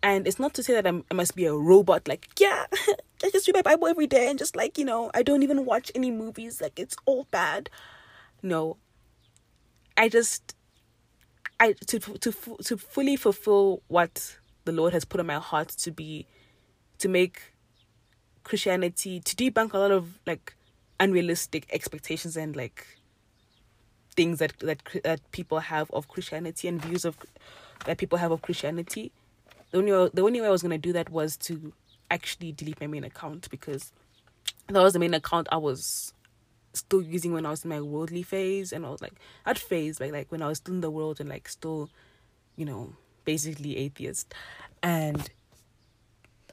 [0.01, 2.65] And it's not to say that I'm, I must be a robot, like, yeah,
[3.23, 5.63] I just read my Bible every day and just like, you know, I don't even
[5.63, 7.69] watch any movies, like, it's all bad.
[8.41, 8.75] No.
[9.95, 10.55] I just,
[11.59, 12.31] I, to, to,
[12.63, 16.25] to fully fulfill what the Lord has put on my heart to be,
[16.99, 17.53] to make
[18.43, 20.55] Christianity, to debunk a lot of like
[20.99, 22.85] unrealistic expectations and like
[24.15, 27.17] things that that that people have of Christianity and views of
[27.85, 29.11] that people have of Christianity.
[29.71, 31.73] The only the only way I was gonna do that was to
[32.11, 33.91] actually delete my main account because
[34.67, 36.13] that was the main account I was
[36.73, 39.13] still using when I was in my worldly phase and I was like
[39.45, 41.89] at phase like like when I was still in the world and like still,
[42.55, 44.33] you know, basically atheist.
[44.81, 45.29] And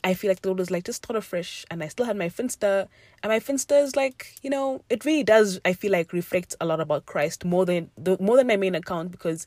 [0.02, 1.64] I feel like the Lord was like, just start afresh.
[1.70, 2.88] And I still had my Finsta.
[3.22, 6.66] And my Finsta is like, you know, it really does, I feel like, reflect a
[6.66, 9.46] lot about Christ more than the more than my main account because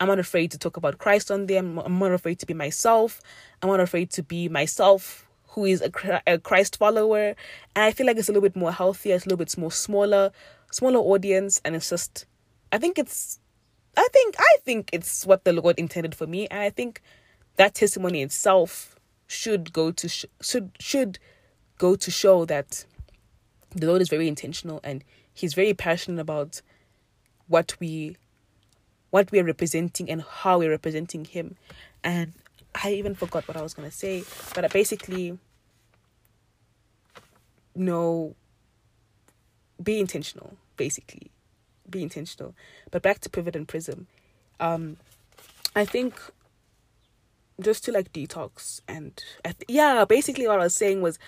[0.00, 1.58] I'm not afraid to talk about Christ on there.
[1.58, 3.20] I'm, I'm not afraid to be myself.
[3.62, 5.23] I'm not afraid to be myself
[5.54, 7.34] who is a, a Christ follower.
[7.74, 9.72] And I feel like it's a little bit more healthier, it's a little bit more
[9.72, 10.32] smaller,
[10.70, 11.60] smaller audience.
[11.64, 12.26] And it's just,
[12.72, 13.38] I think it's,
[13.96, 16.48] I think, I think it's what the Lord intended for me.
[16.48, 17.00] And I think
[17.56, 21.18] that testimony itself should go to sh- should should
[21.78, 22.84] go to show that
[23.74, 25.04] the Lord is very intentional and
[25.36, 26.62] He's very passionate about
[27.48, 28.16] what we
[29.10, 31.56] what we are representing and how we're representing Him.
[32.02, 32.34] And
[32.82, 35.38] I even forgot what I was gonna say, but I basically
[37.74, 38.34] no
[39.82, 41.30] be intentional, basically.
[41.88, 42.54] Be intentional.
[42.90, 44.06] But back to pivot and prism.
[44.60, 44.96] Um
[45.76, 46.14] I think
[47.60, 51.18] just to like detox and th- yeah basically what i was saying was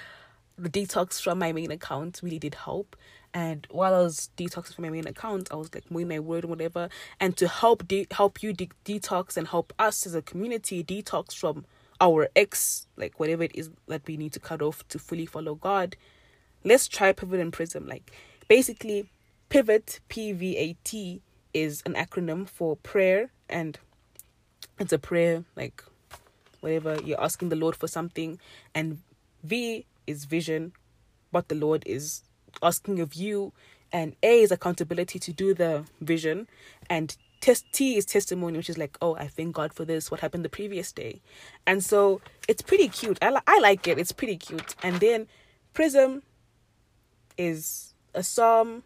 [0.59, 2.97] the detox from my main account really did help
[3.43, 6.45] and while i was detoxing from my main account i was like moving my word
[6.45, 6.89] and whatever.
[7.21, 11.35] And to help de- help you de- detox and help us as a community detox
[11.37, 11.65] from
[12.01, 15.55] our ex like whatever it is that we need to cut off to fully follow
[15.57, 15.97] god
[16.67, 17.87] let's try pivot and prism.
[17.87, 18.13] Like
[18.49, 19.09] basically
[19.49, 21.23] pivot p-v-a-t
[21.55, 23.31] is an acronym for prayer.
[23.49, 23.79] And
[24.79, 25.83] it's a prayer like
[26.61, 28.41] whatever you're asking the Lord for something,
[28.75, 29.01] and
[29.45, 30.73] V is vision,
[31.31, 32.23] what the Lord is
[32.63, 33.53] asking of you,
[33.93, 36.49] and A is accountability to do the vision,
[36.91, 40.11] and test T is testimony, which is like, oh, I thank God for this.
[40.11, 41.21] What happened the previous day,
[41.67, 43.19] and so it's pretty cute.
[43.23, 43.99] I li- I like it.
[43.99, 44.75] It's pretty cute.
[44.83, 45.29] And then
[45.75, 46.23] Prism
[47.37, 48.83] is a psalm,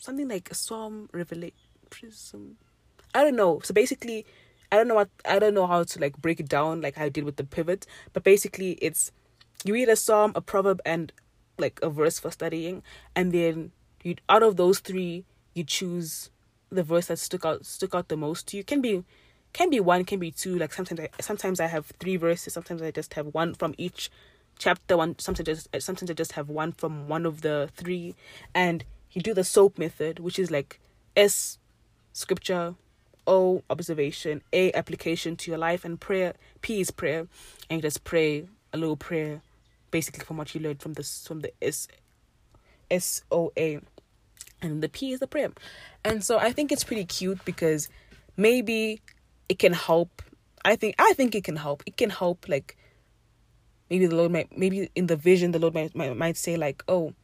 [0.00, 1.56] something like a psalm revelation.
[1.90, 2.56] Prism,
[3.14, 3.60] I don't know.
[3.62, 4.26] So basically,
[4.70, 7.08] I don't know what I don't know how to like break it down like I
[7.08, 9.12] did with the pivot, but basically it's
[9.64, 11.12] you read a psalm, a proverb, and
[11.58, 12.82] like a verse for studying,
[13.14, 16.30] and then you out of those three you choose
[16.70, 18.64] the verse that stuck out stuck out the most to you.
[18.64, 19.04] Can be
[19.52, 20.58] can be one, can be two.
[20.58, 24.10] Like sometimes I sometimes I have three verses, sometimes I just have one from each
[24.58, 24.96] chapter.
[24.96, 28.14] One sometimes just sometimes I just have one from one of the three,
[28.54, 30.80] and you do the soap method, which is like
[31.16, 31.58] S
[32.12, 32.74] scripture
[33.26, 37.28] O observation, A application to your life, and prayer P is prayer,
[37.70, 39.40] and you just pray a little prayer,
[39.94, 41.86] basically from what you learned from this from the S
[42.90, 43.78] S O A,
[44.60, 45.52] and the P is the prayer,
[46.04, 47.88] and so I think it's pretty cute because
[48.36, 49.00] maybe
[49.48, 50.20] it can help.
[50.64, 51.84] I think I think it can help.
[51.86, 52.76] It can help like
[53.88, 56.82] maybe the Lord might maybe in the vision the Lord might might, might say like
[56.88, 57.14] oh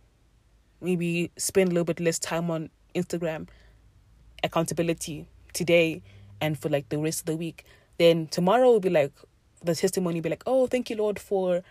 [0.81, 3.49] maybe spend a little bit less time on Instagram
[4.45, 6.03] accountability today
[6.41, 7.65] and for like the rest of the week,
[7.99, 9.13] then tomorrow will be like
[9.63, 11.63] the testimony will be like, oh, thank you, Lord, for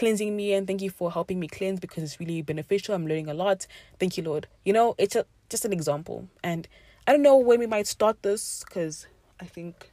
[0.00, 2.94] cleansing me and thank you for helping me cleanse because it's really beneficial.
[2.94, 3.66] I'm learning a lot.
[3.98, 4.48] Thank you, Lord.
[4.64, 6.26] You know, it's a, just an example.
[6.42, 6.66] And
[7.06, 9.06] I don't know when we might start this because
[9.40, 9.92] I think,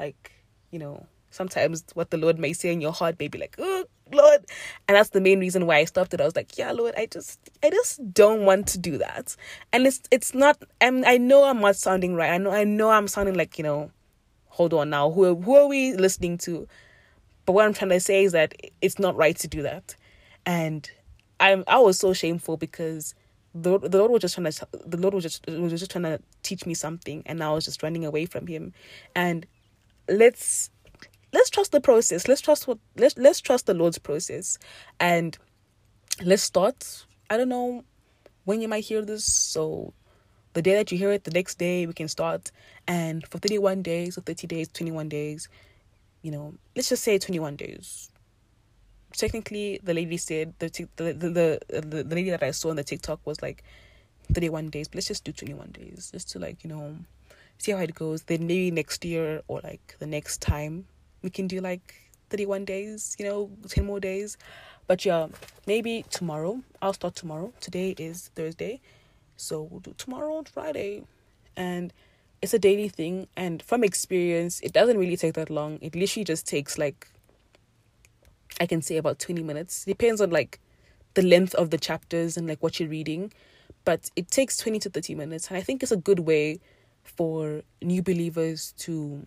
[0.00, 0.32] like,
[0.70, 3.84] you know, sometimes what the Lord may say in your heart may be like, oh,
[4.10, 4.46] Lord.
[4.88, 6.20] And that's the main reason why I stopped it.
[6.22, 9.36] I was like, yeah, Lord, I just I just don't want to do that.
[9.74, 12.30] And it's it's not I'm I know I'm not sounding right.
[12.30, 13.90] I know I know I'm sounding like, you know,
[14.48, 16.66] hold on now, who who are we listening to?
[17.46, 19.96] But what I'm trying to say is that it's not right to do that,
[20.46, 20.88] and
[21.40, 23.14] I'm I was so shameful because
[23.54, 26.20] the the Lord was just trying to the Lord was just was just trying to
[26.42, 28.72] teach me something, and I was just running away from Him,
[29.14, 29.46] and
[30.08, 30.70] let's
[31.32, 32.28] let's trust the process.
[32.28, 34.58] Let's trust what let's let's trust the Lord's process,
[35.00, 35.36] and
[36.22, 37.04] let's start.
[37.28, 37.84] I don't know
[38.44, 39.92] when you might hear this, so
[40.52, 42.50] the day that you hear it, the next day we can start.
[42.86, 45.48] And for 31 days or 30 days, 21 days,
[46.22, 48.10] you know, let's just say 21 days.
[49.14, 52.76] Technically, the lady said, the, the, the, uh, the, the lady that I saw on
[52.76, 53.62] the TikTok was like
[54.32, 56.96] 31 days, but let's just do 21 days just to like, you know,
[57.58, 58.22] see how it goes.
[58.22, 60.86] Then maybe next year or like the next time
[61.22, 61.94] we can do like
[62.30, 64.38] 31 days, you know, 10 more days.
[64.86, 65.28] But yeah,
[65.66, 66.62] maybe tomorrow.
[66.80, 67.52] I'll start tomorrow.
[67.60, 68.80] Today is Thursday.
[69.36, 71.02] So we'll do tomorrow on Friday.
[71.56, 71.92] And
[72.42, 73.28] it's a daily thing.
[73.36, 75.78] And from experience, it doesn't really take that long.
[75.80, 77.08] It literally just takes like,
[78.60, 79.84] I can say about 20 minutes.
[79.84, 80.58] Depends on like
[81.14, 83.32] the length of the chapters and like what you're reading.
[83.84, 85.48] But it takes 20 to 30 minutes.
[85.48, 86.60] And I think it's a good way
[87.04, 89.26] for new believers to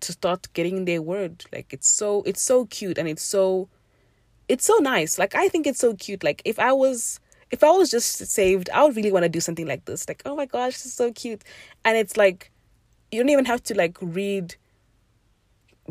[0.00, 3.68] to start getting their word like it's so it's so cute and it's so
[4.48, 7.18] it's so nice like i think it's so cute like if i was
[7.50, 10.22] if i was just saved i would really want to do something like this like
[10.24, 11.42] oh my gosh this is so cute
[11.84, 12.50] and it's like
[13.10, 14.54] you don't even have to like read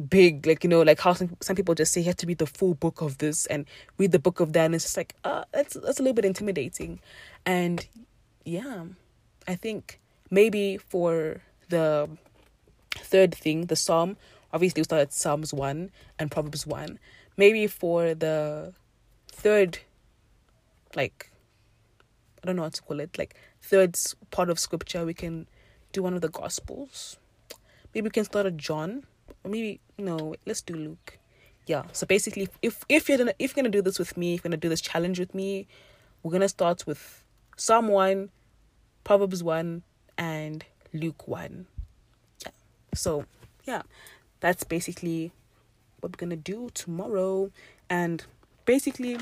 [0.10, 2.38] big like you know like how some, some people just say you have to read
[2.38, 3.66] the full book of this and
[3.98, 6.26] read the book of that and it's just like uh that's that's a little bit
[6.26, 7.00] intimidating
[7.46, 7.88] and
[8.46, 8.84] yeah
[9.48, 12.08] i think maybe for the
[12.98, 14.18] third thing, the psalm,
[14.54, 17.00] obviously we started Psalms 1 and Proverbs 1.
[17.38, 18.74] Maybe for the
[19.32, 19.80] third,
[20.96, 21.32] like,
[22.48, 23.98] I don't know what to call it, like, third
[24.32, 25.50] part of scripture, we can
[25.92, 27.18] do one of the Gospels.
[27.94, 29.04] Maybe we can start at John,
[29.44, 31.20] or maybe, no, let's do Luke.
[31.66, 34.40] Yeah, so basically, if if you're gonna if you're gonna do this with me, if
[34.40, 35.68] you're gonna do this challenge with me,
[36.24, 37.26] we're gonna start with
[37.58, 38.30] Psalm one,
[39.04, 39.84] Proverbs one,
[40.18, 41.68] and Luke one.
[42.46, 42.52] Yeah.
[42.94, 43.26] So,
[43.66, 43.82] yeah,
[44.40, 45.34] that's basically
[46.00, 47.52] what we're gonna do tomorrow.
[47.90, 48.24] And
[48.64, 49.18] basically,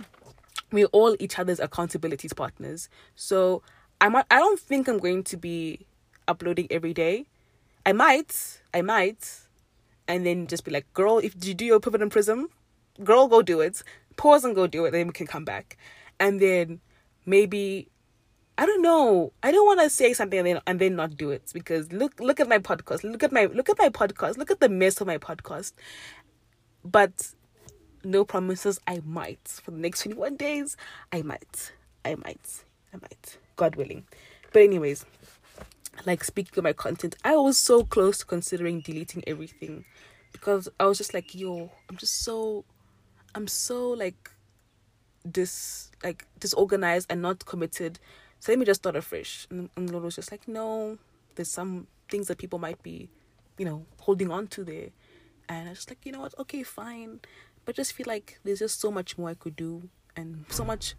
[0.71, 2.89] we're all each other's accountabilities partners.
[3.15, 3.61] So,
[4.01, 5.85] I might, I don't think I'm going to be
[6.27, 7.27] uploading every day.
[7.85, 9.41] I might, I might,
[10.07, 12.49] and then just be like, girl, if you do your pivot and prism,
[13.03, 13.83] girl, go do it.
[14.17, 14.91] Pause and go do it.
[14.91, 15.77] Then we can come back,
[16.19, 16.79] and then
[17.25, 17.89] maybe
[18.57, 19.33] I don't know.
[19.43, 22.19] I don't want to say something and then and then not do it because look
[22.19, 23.03] look at my podcast.
[23.03, 24.37] Look at my look at my podcast.
[24.37, 25.73] Look at the mess of my podcast.
[26.83, 27.33] But
[28.05, 28.79] no promises.
[28.87, 30.77] I might for the next twenty one days.
[31.11, 31.73] I might.
[32.03, 32.63] I might.
[32.93, 33.37] I might.
[33.55, 34.05] God willing.
[34.53, 35.05] But anyways,
[36.05, 39.85] like speaking of my content, I was so close to considering deleting everything
[40.31, 42.65] because I was just like, yo, I'm just so,
[43.33, 44.31] I'm so like,
[45.29, 47.99] dis like disorganized and not committed
[48.45, 49.47] so let me just start afresh.
[49.49, 50.99] And, and the Lord was just like, no,
[51.33, 53.09] there's some things that people might be,
[53.57, 54.89] you know, holding on to there.
[55.49, 57.21] And I was just like, you know what, okay, fine.
[57.65, 60.95] But just feel like there's just so much more I could do and so much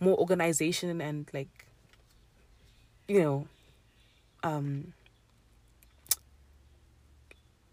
[0.00, 1.66] more organization and like,
[3.08, 3.46] you know,
[4.42, 4.92] um,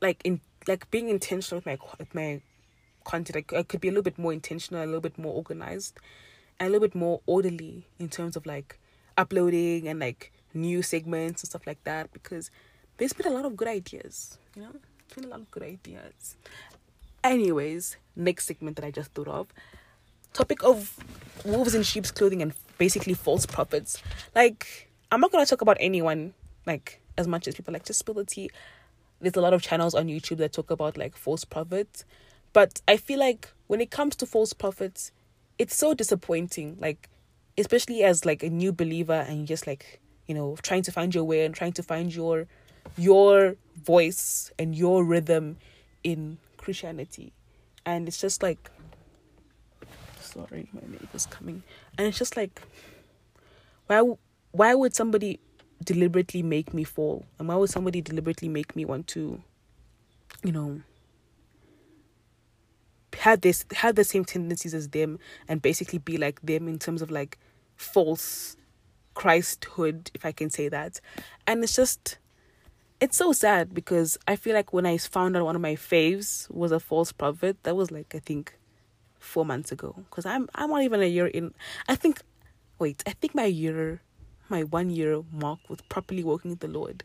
[0.01, 2.41] like in like being intentional with my with my
[3.03, 3.45] content.
[3.51, 5.97] I, I could be a little bit more intentional, a little bit more organized,
[6.59, 8.79] and a little bit more orderly in terms of like
[9.17, 12.49] uploading and like new segments and stuff like that because
[12.97, 14.71] there's been a lot of good ideas, you know?
[14.71, 16.35] There's been a lot of good ideas.
[17.25, 19.47] Anyways, next segment that I just thought of
[20.31, 20.95] topic of
[21.43, 23.99] wolves in sheep's clothing and basically false prophets.
[24.35, 26.35] Like, I'm not gonna talk about anyone
[26.67, 28.51] like as much as people like just spill the tea.
[29.19, 32.05] There's a lot of channels on YouTube that talk about like false prophets.
[32.53, 35.11] But I feel like when it comes to false prophets,
[35.57, 36.77] it's so disappointing.
[36.79, 37.09] Like
[37.57, 41.23] especially as like a new believer and just like you know trying to find your
[41.23, 42.45] way and trying to find your
[42.97, 45.57] your voice and your rhythm
[46.03, 47.31] in christianity.
[47.85, 48.69] And it's just like
[50.19, 51.63] sorry my neighbor's coming.
[51.97, 52.61] And it's just like
[53.87, 54.01] why
[54.51, 55.39] why would somebody
[55.83, 57.25] deliberately make me fall?
[57.39, 59.41] And why would somebody deliberately make me want to
[60.43, 60.81] you know
[63.19, 67.01] have this have the same tendencies as them and basically be like them in terms
[67.01, 67.37] of like
[67.75, 68.57] false
[69.15, 70.99] Christhood, if I can say that.
[71.47, 72.17] And it's just
[72.99, 76.49] it's so sad because I feel like when I found out one of my faves
[76.49, 78.57] was a false prophet, that was like I think
[79.19, 79.95] four months ago.
[80.09, 81.53] Because I'm I'm not even a year in.
[81.87, 82.21] I think,
[82.79, 84.01] wait, I think my year,
[84.49, 87.03] my one year mark with properly working with the Lord,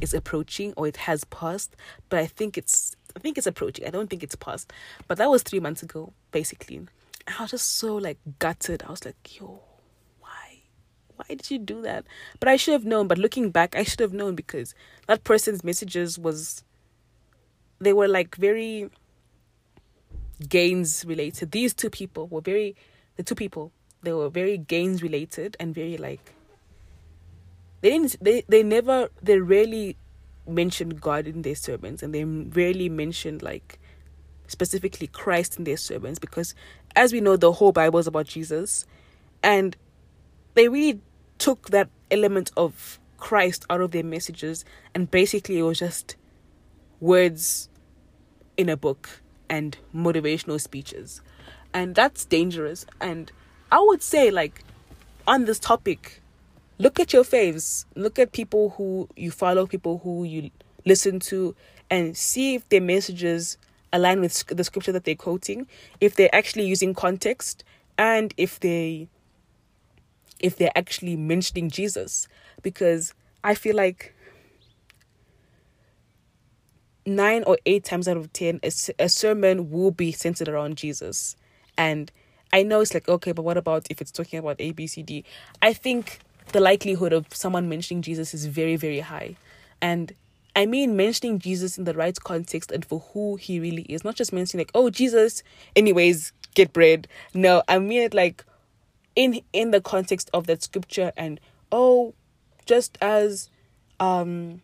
[0.00, 1.74] is approaching or it has passed,
[2.08, 3.86] but I think it's I think it's approaching.
[3.86, 4.72] I don't think it's passed.
[5.08, 6.86] But that was three months ago, basically.
[7.26, 8.84] I was just so like gutted.
[8.86, 9.60] I was like, yo?
[11.16, 12.04] Why did you do that?
[12.40, 13.08] But I should have known.
[13.08, 14.74] But looking back, I should have known because
[15.06, 16.62] that person's messages was
[17.78, 18.90] they were like very
[20.48, 21.52] gains related.
[21.52, 22.76] These two people were very
[23.16, 26.34] the two people, they were very gains related and very like
[27.80, 29.96] they didn't they they never they rarely
[30.46, 33.78] mentioned God in their sermons and they rarely mentioned like
[34.46, 36.54] specifically Christ in their sermons because
[36.94, 38.86] as we know the whole Bible is about Jesus
[39.42, 39.76] and
[40.54, 41.00] they really
[41.38, 44.64] took that element of Christ out of their messages
[44.94, 46.16] and basically it was just
[47.00, 47.68] words
[48.56, 51.20] in a book and motivational speeches.
[51.72, 52.86] And that's dangerous.
[53.00, 53.30] And
[53.70, 54.62] I would say like
[55.26, 56.22] on this topic
[56.78, 57.84] look at your faves.
[57.94, 60.50] Look at people who you follow people who you
[60.84, 61.54] listen to
[61.90, 63.58] and see if their messages
[63.92, 65.66] align with the scripture that they're quoting
[66.00, 67.64] if they're actually using context
[67.96, 69.08] and if they
[70.40, 72.28] if they're actually mentioning jesus
[72.62, 73.14] because
[73.44, 74.14] i feel like
[77.04, 81.36] nine or eight times out of ten a, a sermon will be centered around jesus
[81.78, 82.10] and
[82.52, 85.02] i know it's like okay but what about if it's talking about a b c
[85.02, 85.24] d
[85.62, 86.20] i think
[86.52, 89.36] the likelihood of someone mentioning Jesus is very, very high.
[89.80, 90.12] And
[90.54, 94.14] I mean mentioning Jesus in the right context and for who he really is, not
[94.14, 95.42] just mentioning like, oh Jesus,
[95.74, 97.08] anyways, get bread.
[97.34, 98.44] No, I mean it like
[99.16, 101.40] in in the context of that scripture and
[101.72, 102.14] oh,
[102.66, 103.50] just as
[103.98, 104.62] um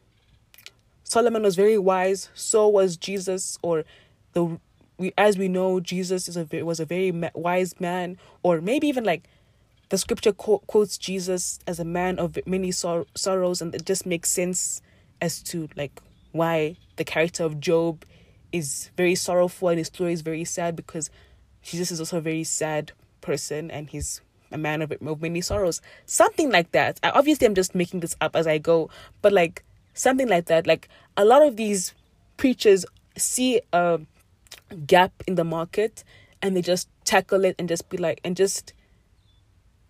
[1.04, 3.84] Solomon was very wise, so was Jesus, or
[4.32, 4.58] the
[4.96, 9.04] we as we know Jesus is a was a very wise man, or maybe even
[9.04, 9.24] like
[9.90, 14.30] the scripture quotes Jesus as a man of many sor- sorrows, and it just makes
[14.30, 14.80] sense
[15.20, 16.00] as to like
[16.32, 18.06] why the character of Job
[18.50, 21.10] is very sorrowful and his story is very sad because
[21.62, 24.22] Jesus is also a very sad person and he's
[24.52, 25.80] a man of, of many sorrows.
[26.06, 26.98] Something like that.
[27.02, 28.90] I, obviously, I'm just making this up as I go,
[29.20, 30.66] but like something like that.
[30.66, 31.94] Like a lot of these
[32.36, 32.84] preachers
[33.16, 34.00] see a
[34.86, 36.04] gap in the market
[36.40, 38.72] and they just tackle it and just be like, and just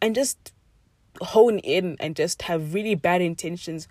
[0.01, 0.53] and just
[1.21, 3.87] hone in and just have really bad intentions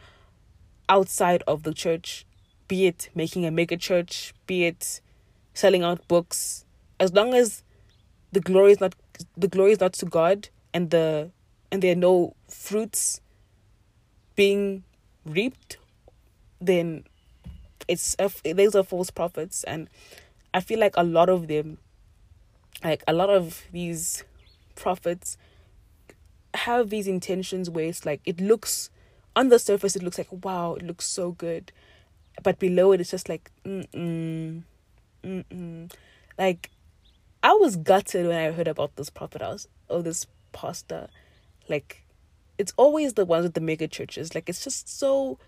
[0.89, 2.26] outside of the church,
[2.67, 5.01] be it making a mega church, be it
[5.53, 6.65] selling out books,
[6.99, 7.63] as long as
[8.32, 8.95] the glory is not
[9.38, 11.32] the glory is not to God and the
[11.72, 13.22] and there are no fruits
[14.36, 14.84] being
[15.26, 15.78] reaped,
[16.59, 17.03] then
[17.88, 19.63] it's a, these are false prophets.
[19.63, 19.89] And
[20.53, 21.78] I feel like a lot of them
[22.84, 24.24] like a lot of these
[24.76, 25.38] prophets
[26.53, 28.89] have these intentions where it's like it looks
[29.36, 31.72] on the surface it looks like wow it looks so good.
[32.43, 34.63] But below it it's just like mm
[35.24, 35.91] mm
[36.39, 36.72] like
[37.43, 39.41] i was gutted when i heard about this prophet.
[39.41, 41.10] House or this pastor
[41.70, 42.04] like
[42.58, 44.36] it's always the ones with the mega churches.
[44.36, 45.39] Like it's just so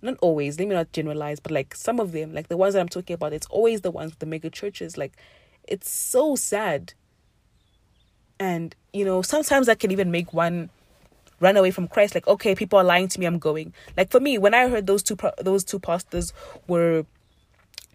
[0.00, 2.80] not always let me not generalize but like some of them like the ones that
[2.80, 4.96] i'm talking about it's always the ones with the mega churches.
[4.96, 5.16] Like
[5.64, 6.94] it's so sad.
[8.40, 10.70] And you know sometimes i can even make one
[11.40, 12.14] run away from Christ.
[12.14, 13.72] Like okay people are lying to me I'm going.
[13.96, 16.32] Like for me when I heard those two pro- those two pastors
[16.66, 17.04] were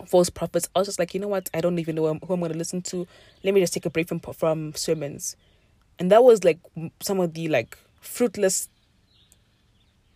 [0.06, 1.50] false prophets I was just like you know what?
[1.54, 3.08] I don't even know who I'm, who I'm going to listen to.
[3.44, 5.36] Let me just take a break from from sermons
[6.00, 6.60] and that was like
[7.02, 8.70] some of the like fruitless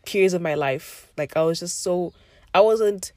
[0.06, 1.12] periods of my life.
[1.18, 2.14] Like I was just so
[2.54, 3.12] I wasn't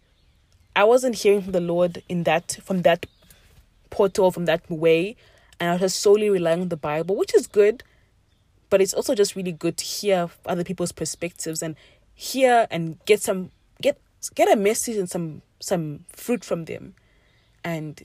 [0.77, 3.07] I wasn't hearing from the Lord in that from that
[3.91, 5.17] portal from that way.
[5.59, 7.83] And I was just solely relying on the Bible, which is good,
[8.71, 11.77] but it's also just really good to hear other people's perspectives and
[12.15, 13.51] hear and get some
[13.83, 13.99] get
[14.35, 16.95] get a message and some some fruit from them.
[17.63, 18.03] And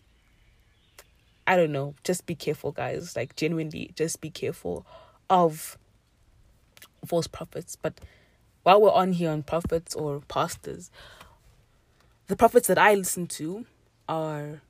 [1.48, 3.16] I don't know, just be careful, guys.
[3.16, 4.86] Like genuinely, just be careful
[5.30, 5.78] of
[7.06, 7.76] false prophets.
[7.76, 8.00] But
[8.64, 10.90] while we're on here on prophets or pastors,
[12.28, 13.66] the prophets that I listen to
[14.10, 14.62] are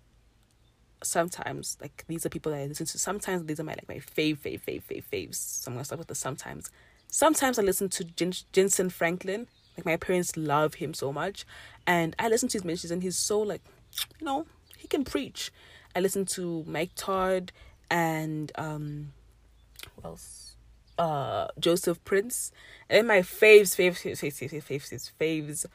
[1.04, 2.98] sometimes like these are people that I listen to.
[2.98, 5.36] Sometimes these are my like my fave, fave, fave, fave, faves.
[5.36, 6.70] So I'm gonna start with the sometimes.
[7.08, 9.48] Sometimes I listen to Jen- Jentezen Franklin.
[9.78, 11.46] Like my parents love him so much,
[11.86, 13.62] and I listen to his messages, and he's so like,
[14.20, 14.46] you know,
[14.78, 15.52] he can preach.
[15.96, 17.52] I listen to Mike Todd
[17.90, 19.14] and um,
[19.96, 20.56] what else?
[20.98, 22.52] Uh, Joseph Prince,
[22.90, 25.66] and then my faves, faves, faves, faves, faves, faves, faves,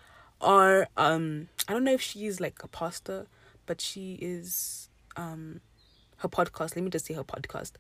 [0.41, 3.27] are um, I don't know if she's like a pastor,
[3.66, 5.61] but she is um
[6.18, 6.77] her podcast.
[6.77, 7.73] Let me just say her podcast.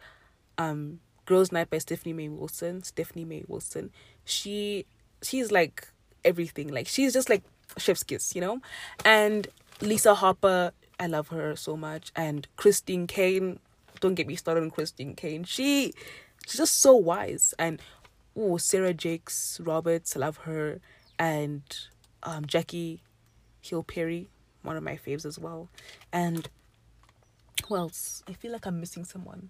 [0.58, 2.82] Um, Girls Night by Stephanie May Wilson.
[2.82, 3.90] Stephanie May Wilson.
[4.24, 4.84] She
[5.22, 5.88] she's like
[6.24, 6.68] everything.
[6.68, 7.42] Like she's just like
[7.78, 8.60] chef's kiss, you know?
[9.04, 9.48] And
[9.80, 12.12] Lisa Harper, I love her so much.
[12.14, 13.58] And Christine Caine,
[14.00, 15.44] don't get me started on Christine Caine.
[15.44, 15.94] She
[16.46, 17.54] she's just so wise.
[17.58, 17.80] And
[18.36, 20.80] oh, Sarah Jakes Roberts, love her.
[21.18, 21.62] And
[22.22, 23.00] um, Jackie
[23.62, 24.28] Hill Perry,
[24.62, 25.70] one of my faves as well.
[26.12, 26.48] And
[27.66, 28.22] who else?
[28.28, 29.48] I feel like I'm missing someone.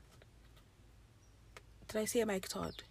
[1.88, 2.84] Did I say Mike Todd?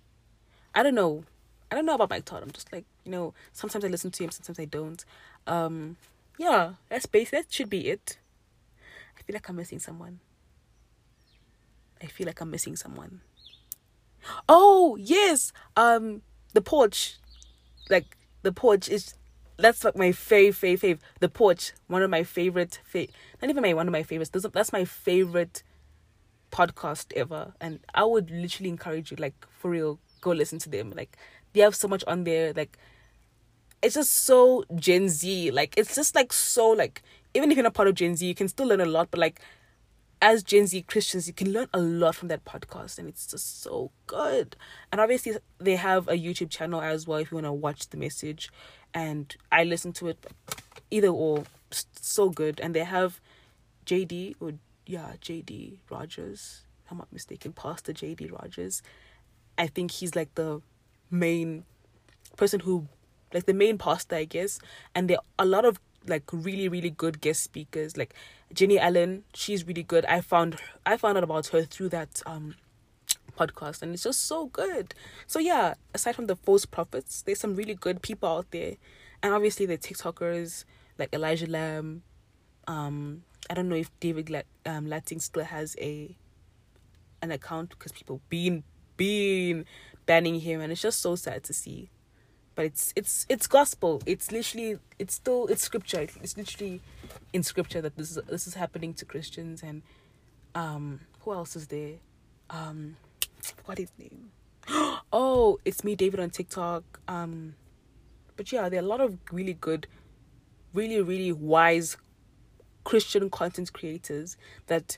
[0.76, 1.24] I don't know.
[1.72, 2.44] I don't know about Mike Todd.
[2.44, 5.06] I'm just like, you know, sometimes I listen to him, sometimes I don't.
[5.48, 5.96] Um,
[6.38, 7.32] yeah, that's base.
[7.32, 8.18] That should be it.
[9.30, 10.22] Feel like I'm missing someone.
[12.02, 13.22] I feel like I'm missing someone.
[14.50, 16.24] Oh yes, um,
[16.56, 17.20] the porch,
[17.92, 19.14] like the porch is
[19.58, 20.98] that's like my fave, fave, fave.
[21.20, 23.06] The porch, one of my favorite, fa-
[23.40, 24.32] not even my one of my favorites.
[24.32, 25.62] That's my favorite
[26.52, 30.92] podcast ever, and I would literally encourage you, like for real, go listen to them.
[30.96, 31.16] Like
[31.54, 32.52] they have so much on there.
[32.52, 32.80] Like
[33.82, 35.52] it's just so Gen Z.
[35.52, 37.02] Like it's just like so like
[37.34, 39.10] even if you're not part of Gen Z, you can still learn a lot.
[39.12, 39.42] But like
[40.22, 43.62] as Gen Z Christians, you can learn a lot from that podcast, and it's just
[43.62, 44.56] so good.
[44.92, 47.98] And obviously, they have a YouTube channel as well if you want to watch the
[47.98, 48.50] message.
[48.94, 50.26] And I listen to it
[50.92, 52.60] either or, so good.
[52.60, 53.22] And they have
[53.86, 54.54] JD or
[54.86, 56.64] yeah, JD Rogers.
[56.90, 58.82] I'm not mistaken, Pastor JD Rogers.
[59.58, 60.62] I think he's like the
[61.12, 61.64] main
[62.36, 62.88] person who
[63.34, 64.60] like the main pastor I guess.
[64.96, 67.98] And there are a lot of like really really good guest speakers.
[67.98, 68.14] Like
[68.54, 70.06] Jennie Allen she's really good.
[70.06, 72.56] I found I found out about her through that um
[73.38, 74.94] podcast and it's just so good.
[75.28, 78.76] So yeah aside from the false prophets there's some really good people out there.
[79.22, 80.64] And obviously the tiktokers
[81.00, 82.04] like elijah lamb
[82.68, 84.30] um i don't know if david
[84.66, 86.16] um lating still has a
[87.22, 88.64] an account because people been
[88.98, 89.66] been
[90.06, 91.90] banning him and it's just so sad to see
[92.60, 94.02] but it's it's it's gospel.
[94.06, 96.02] It's literally it's still it's scripture.
[96.22, 96.82] It's literally
[97.32, 99.82] in scripture that this is this is happening to christians and
[100.56, 101.94] um who else is there?
[102.50, 102.98] Um
[103.64, 104.32] what is name.
[105.14, 106.84] Oh it's me david on tiktok.
[107.08, 107.56] Um
[108.36, 109.88] but yeah there are a lot of really good
[110.74, 111.96] really really wise
[112.84, 114.36] christian content creators
[114.68, 114.98] that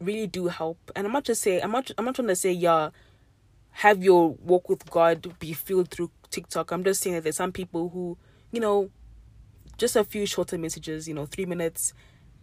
[0.00, 0.78] really do help.
[0.96, 2.88] And i'm not just saying i'm not i'm not trying to say yeah
[3.78, 6.70] have your walk with God be filled through TikTok.
[6.70, 8.16] I'm just saying that there's some people who,
[8.52, 8.90] you know,
[9.76, 11.94] just a few shorter messages, you know, three minutes,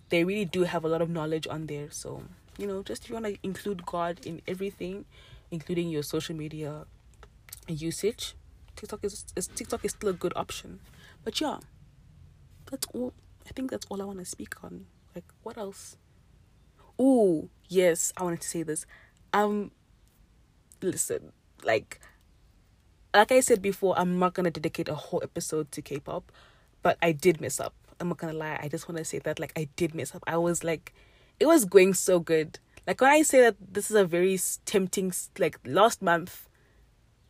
[0.10, 1.92] they really do have a lot of knowledge on there.
[1.92, 2.24] So,
[2.58, 5.06] you know, just if you want to include God in everything,
[5.52, 6.86] including your social media
[7.68, 8.36] usage,
[8.76, 10.80] TikTok is, is TikTok is still a good option.
[11.24, 11.58] But yeah,
[12.70, 13.14] that's all.
[13.48, 14.86] I think that's all I want to speak on.
[15.14, 15.98] Like, what else?
[16.98, 18.86] Oh, yes, I wanted to say this.
[19.34, 19.72] Um,
[20.82, 21.32] listen,
[21.64, 22.00] like
[23.16, 26.32] like I said before, I'm not gonna dedicate a whole episode to K-pop,
[26.82, 27.74] but I did mess up.
[28.00, 28.60] I'm not gonna lie.
[28.62, 30.24] I just want to say that like I did mess up.
[30.28, 30.94] I was like,
[31.40, 32.60] it was going so good.
[32.88, 36.48] Like when I say that this is a very tempting, like last month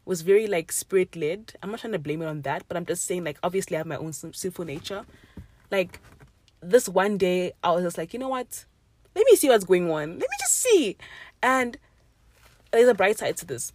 [0.06, 1.54] was very like spirit led.
[1.62, 3.80] I'm not trying to blame it on that, but I'm just saying like obviously I
[3.80, 5.06] have my own sinful nature.
[5.72, 6.00] Like
[6.62, 8.66] this one day, I was just like, you know what?
[9.16, 10.12] Let me see what's going on.
[10.12, 10.98] Let me just see.
[11.42, 11.78] And
[12.72, 13.72] there's a bright side to this.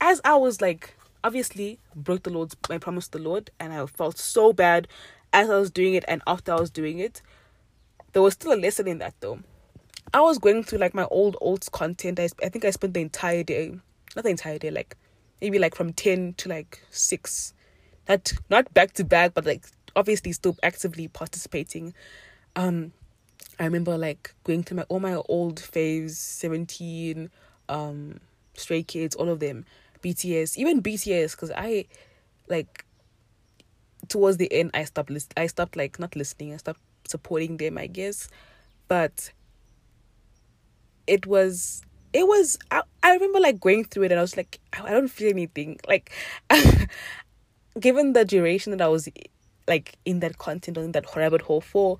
[0.00, 0.95] As I was like,
[1.26, 4.86] obviously broke the Lord's my promise to the Lord, and I felt so bad
[5.32, 7.20] as I was doing it and after I was doing it.
[8.12, 9.40] There was still a lesson in that though.
[10.14, 12.20] I was going through like my old old content.
[12.20, 13.74] I, I think I spent the entire day,
[14.14, 14.96] not the entire day, like
[15.42, 17.52] maybe like from ten to like six,
[18.08, 19.66] not not back to back, but like
[19.96, 21.92] obviously still actively participating.
[22.54, 22.92] Um,
[23.58, 27.30] I remember like going through my all my old faves, seventeen,
[27.68, 28.20] um,
[28.54, 29.66] Stray Kids, all of them,
[30.06, 31.86] BTS, even BTS, because I
[32.48, 32.84] like
[34.08, 37.76] towards the end I stopped list I stopped like not listening, I stopped supporting them,
[37.76, 38.28] I guess.
[38.86, 39.32] But
[41.08, 41.82] it was
[42.12, 45.08] it was I, I remember like going through it and I was like I don't
[45.08, 46.12] feel anything like
[47.80, 49.08] given the duration that I was
[49.66, 51.98] like in that content or in that rabbit hole for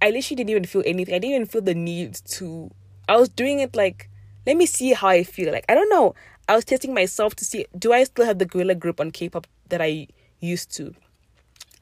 [0.00, 2.70] I literally didn't even feel anything I didn't even feel the need to
[3.08, 4.08] I was doing it like
[4.46, 5.52] let me see how I feel.
[5.52, 6.14] Like, I don't know.
[6.48, 9.28] I was testing myself to see do I still have the gorilla grip on K
[9.28, 10.08] pop that I
[10.40, 10.94] used to?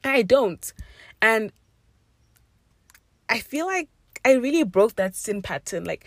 [0.03, 0.73] I don't.
[1.21, 1.51] And
[3.29, 3.89] I feel like
[4.25, 5.85] I really broke that sin pattern.
[5.85, 6.05] Like,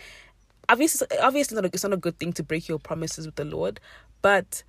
[0.69, 3.45] obviously, obviously, not a, it's not a good thing to break your promises with the
[3.45, 3.79] Lord,
[4.21, 4.63] but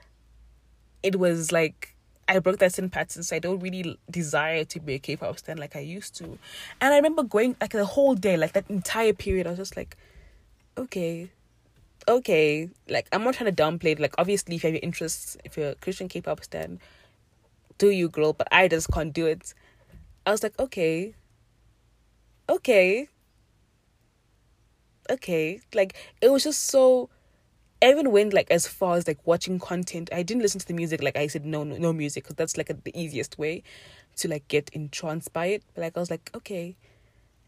[1.03, 1.95] it was like
[2.27, 5.57] I broke that sin pattern, so I don't really desire to be a K-pop stan
[5.57, 6.39] like I used to.
[6.81, 9.77] And I remember going like the whole day, like that entire period, I was just
[9.77, 9.97] like,
[10.77, 11.31] okay,
[12.09, 14.01] okay, like I'm not trying to downplay it.
[14.01, 16.81] Like obviously, if you have your interests, if you're a Christian K-pop stan,
[17.77, 18.33] do you, girl?
[18.33, 19.55] But I just can't do it.
[20.27, 21.15] I was like, okay,
[22.49, 23.09] okay,
[25.11, 25.61] okay.
[25.75, 27.11] Like it was just so.
[27.81, 30.11] I even went like as far as like watching content.
[30.13, 31.03] I didn't listen to the music.
[31.03, 33.63] Like I said, no, no, no music because that's like a, the easiest way
[34.17, 35.63] to like get entranced by it.
[35.75, 36.77] But like I was like, okay.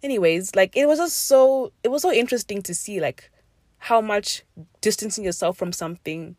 [0.02, 3.30] Anyways, like it was just so it was so interesting to see like
[3.80, 4.44] how much
[4.80, 6.36] distancing yourself from something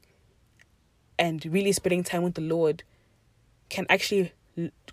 [1.20, 2.84] and really spending time with the Lord
[3.70, 4.32] can actually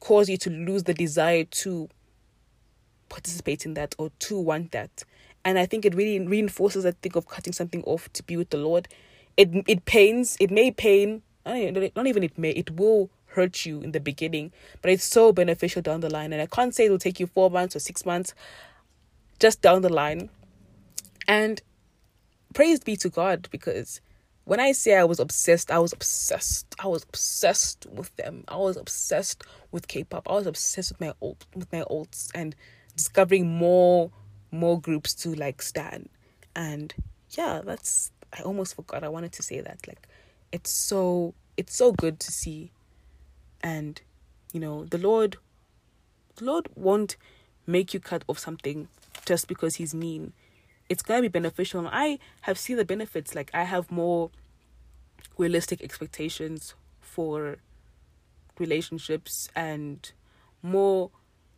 [0.00, 1.88] cause you to lose the desire to
[3.08, 5.04] participate in that or to want that.
[5.44, 8.50] And I think it really reinforces that thing of cutting something off to be with
[8.50, 8.88] the Lord.
[9.36, 13.92] It it pains, it may pain, not even it may, it will hurt you in
[13.92, 16.32] the beginning, but it's so beneficial down the line.
[16.32, 18.34] And I can't say it will take you four months or six months,
[19.38, 20.30] just down the line.
[21.26, 21.60] And
[22.54, 24.00] praise be to God because
[24.44, 26.74] when I say I was obsessed, I was obsessed.
[26.78, 28.44] I was obsessed with them.
[28.48, 30.26] I was obsessed with K-pop.
[30.28, 32.56] I was obsessed with my old with my alts and
[32.96, 34.10] discovering more
[34.50, 36.08] more groups to like stand.
[36.56, 36.94] And
[37.32, 39.04] yeah, that's I almost forgot.
[39.04, 39.86] I wanted to say that.
[39.86, 40.08] Like
[40.50, 42.72] it's so it's so good to see.
[43.62, 44.00] And
[44.52, 45.36] you know, the Lord
[46.36, 47.16] the Lord won't
[47.66, 48.88] make you cut off something
[49.26, 50.32] just because he's mean
[50.88, 51.80] it's gonna be beneficial.
[51.80, 53.34] And I have seen the benefits.
[53.34, 54.30] Like I have more
[55.36, 57.58] realistic expectations for
[58.58, 60.10] relationships and
[60.62, 61.10] more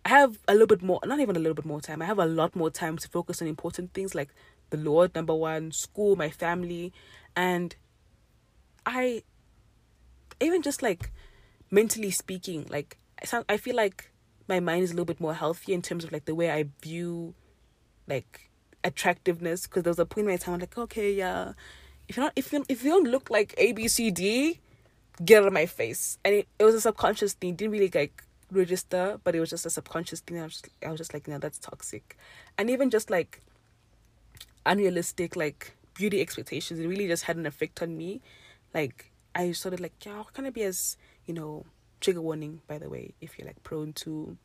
[0.04, 2.02] I have a little bit more not even a little bit more time.
[2.02, 4.28] I have a lot more time to focus on important things like
[4.70, 6.92] the Lord, number one, school, my family,
[7.36, 7.74] and
[8.86, 9.22] I
[10.40, 11.10] even just like
[11.70, 12.98] mentally speaking, like
[13.48, 14.10] I feel like
[14.48, 16.64] my mind is a little bit more healthy in terms of like the way I
[16.82, 17.34] view
[18.08, 18.49] like
[18.84, 21.52] attractiveness because there was a point where I'm like, okay, yeah,
[22.08, 24.60] if you're not, if you if you don't look like A B C D,
[25.24, 26.18] get out of my face.
[26.24, 27.54] And it, it was a subconscious thing.
[27.54, 30.40] Didn't really like register, but it was just a subconscious thing.
[30.40, 32.16] I was just, I was just like, no, that's toxic,
[32.58, 33.40] and even just like
[34.66, 36.80] unrealistic like beauty expectations.
[36.80, 38.20] It really just had an effect on me.
[38.74, 41.64] Like I started like, yeah, how can I be as you know
[42.00, 44.36] trigger warning by the way if you're like prone to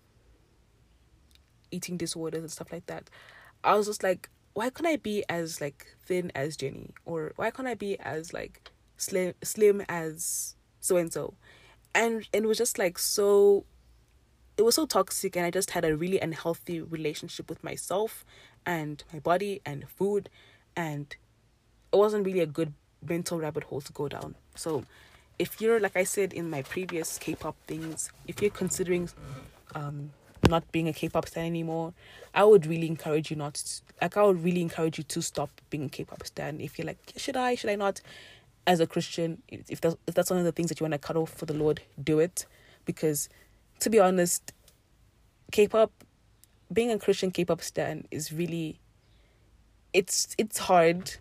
[1.72, 3.10] eating disorders and stuff like that
[3.66, 7.50] I was just like, why can't I be as like thin as Jenny, or why
[7.52, 11.34] can't I be as like slim slim as so and so,
[11.94, 13.66] and it was just like so.
[14.58, 18.24] It was so toxic, and I just had a really unhealthy relationship with myself,
[18.66, 20.30] and my body and food,
[20.78, 21.14] and
[21.92, 22.72] it wasn't really a good
[23.06, 24.36] mental rabbit hole to go down.
[24.56, 24.86] So,
[25.38, 29.10] if you're like I said in my previous K-pop things, if you're considering
[29.74, 30.12] um
[30.50, 31.94] not being a K-pop stan anymore,
[32.34, 33.56] I would really encourage you not.
[33.56, 36.60] To, like I would really encourage you to stop being a K-pop stan.
[36.60, 37.56] If you're like, should I?
[37.56, 38.02] Should I not?
[38.68, 40.98] As a Christian, if that's if that's one of the things that you want to
[40.98, 42.46] cut off for the Lord, do it.
[42.86, 43.30] Because,
[43.80, 44.54] to be honest,
[45.52, 45.92] K-pop,
[46.74, 48.80] being a Christian K-pop stan is really.
[49.94, 51.14] It's it's hard,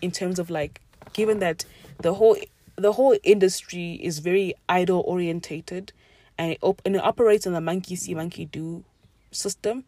[0.00, 0.80] in terms of like,
[1.12, 1.66] given that
[2.00, 2.36] the whole
[2.76, 5.92] the whole industry is very idol orientated
[6.38, 8.84] and it, op- and it operates on the monkey see monkey do
[9.30, 9.84] system.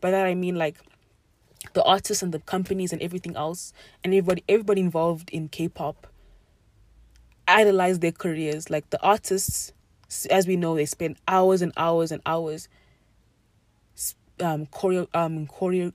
[0.00, 0.76] By that i mean like
[1.72, 3.72] the artists and the companies and everything else
[4.02, 6.06] and everybody everybody involved in k-pop
[7.46, 8.70] idolize their careers.
[8.70, 9.72] Like the artists
[10.30, 12.68] as we know they spend hours and hours and hours
[14.40, 15.92] um choreo um choreo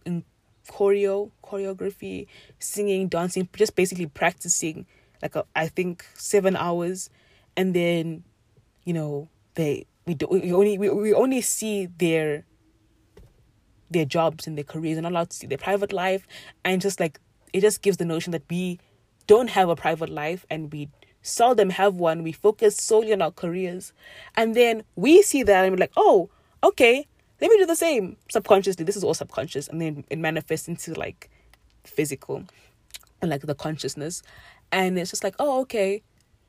[0.67, 2.27] choreo choreography
[2.57, 4.85] singing dancing just basically practicing
[5.21, 7.09] like a, I think 7 hours.
[7.55, 8.23] And then
[8.85, 12.45] you know they we do we only we, we only see their
[13.89, 14.97] their jobs and their careers.
[14.97, 16.27] And not allowed to see their private life.
[16.63, 17.19] And just like
[17.53, 18.79] it just gives the notion that we
[19.27, 20.89] don't have a private life and we
[21.21, 22.23] seldom have one.
[22.23, 23.93] We focus solely on our careers.
[24.35, 26.29] And then we see that and we're like oh
[26.63, 27.05] okay
[27.41, 28.17] let me do the same.
[28.29, 29.67] Subconsciously this is all subconscious.
[29.67, 31.29] And then it manifests into like
[31.83, 32.43] physical
[33.21, 34.21] and like the consciousness.
[34.71, 36.03] And it's just like oh okay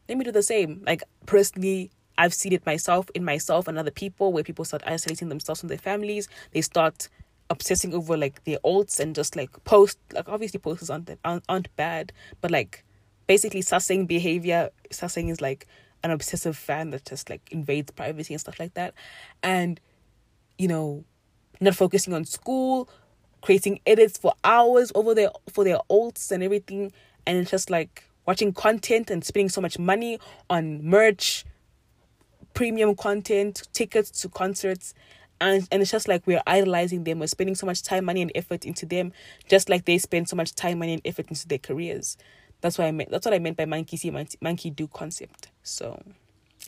[0.08, 0.82] let me do the same.
[0.86, 1.90] Like personally
[2.20, 5.70] I've seen it myself in myself and other people where people start isolating themselves from
[5.70, 6.28] their families.
[6.52, 7.08] They start
[7.48, 12.12] obsessing over like their alts and just like post like obviously posts aren't aren't, bad,
[12.42, 12.84] but like
[13.26, 14.68] basically sasaeng behavior.
[14.90, 15.66] Sasaeng is like
[16.04, 18.92] an obsessive fan that just like invades privacy and stuff like that,
[19.42, 19.80] and
[20.58, 21.02] you know,
[21.58, 22.86] not focusing on school,
[23.40, 26.92] creating edits for hours over their for their alts and everything,
[27.26, 30.18] and it's just like watching content and spending so much money
[30.50, 31.46] on merch
[32.54, 34.94] premium content, tickets to concerts,
[35.40, 37.18] and and it's just like we're idolizing them.
[37.18, 39.12] We're spending so much time, money, and effort into them,
[39.48, 42.16] just like they spend so much time, money, and effort into their careers.
[42.60, 43.10] That's what I meant.
[43.10, 45.48] That's what I meant by monkey see, monkey do concept.
[45.62, 46.02] So,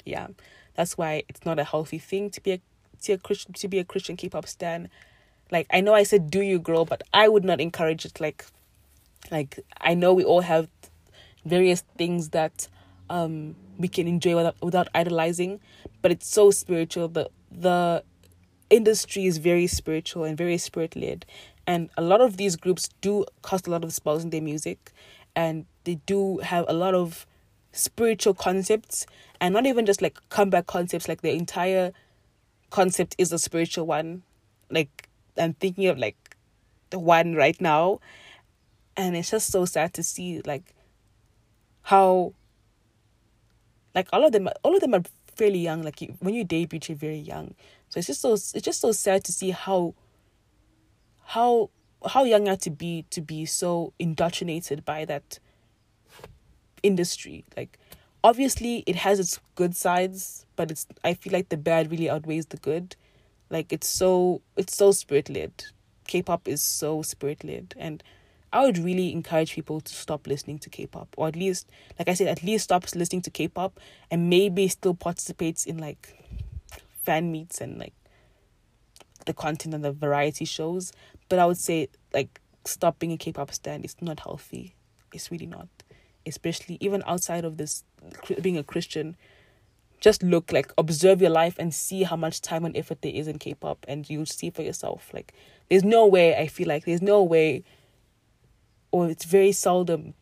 [0.07, 0.29] yeah,
[0.75, 2.61] that's why it's not a healthy thing to be a,
[3.03, 4.89] to a Christian to be a Christian K-pop stan,
[5.53, 8.21] like I know I said do you girl, but I would not encourage it.
[8.21, 8.47] Like,
[9.31, 10.69] like I know we all have
[11.45, 12.69] various things that
[13.11, 15.61] um we can enjoy without without idolizing,
[16.01, 17.09] but it's so spiritual.
[17.09, 18.05] The the
[18.71, 21.27] industry is very spiritual and very spirit led,
[21.67, 24.93] and a lot of these groups do cast a lot of spells in their music,
[25.35, 27.27] and they do have a lot of
[27.73, 29.07] spiritual concepts
[29.41, 31.93] and not even just like comeback concepts like the entire
[32.71, 34.23] concept is a spiritual one
[34.71, 35.09] like
[35.39, 36.37] i'm thinking of like
[36.91, 37.99] the one right now
[38.95, 40.75] and it's just so sad to see like
[41.83, 42.35] how
[43.95, 45.03] like all of them all of them are
[45.35, 47.55] fairly young like you, when you debut you're very young.
[47.89, 49.95] So it's just so it's just so sad to see how
[51.25, 51.71] how
[52.07, 55.39] how young you have to be to be so indoctrinated by that
[56.83, 57.45] industry.
[57.57, 57.79] Like
[58.25, 62.47] obviously it has its good sides but it's i feel like the bad really outweighs
[62.47, 62.97] the good.
[63.51, 65.53] Like it's so it's so spirit led
[66.07, 68.03] k-pop is so spirit led and
[68.53, 72.15] i would really encourage people to stop listening to k-pop or at least like i
[72.15, 73.79] said at least stop listening to k-pop
[74.11, 76.17] and maybe still participates in like
[77.05, 77.95] fan meets and like
[79.27, 80.93] the content and the variety shows.
[81.29, 84.75] But i would say like stop being a k-pop stand it's not healthy.
[85.13, 85.69] It's really not.
[86.25, 87.85] Especially even outside of this
[88.41, 89.17] being a Christian,
[90.01, 93.29] just look like observe your life and see how much time and effort there is
[93.29, 95.11] in K-pop, and you'll see for yourself.
[95.13, 95.33] Like,
[95.69, 97.65] there's no way I feel like there's no way,
[98.93, 100.15] or it's very seldom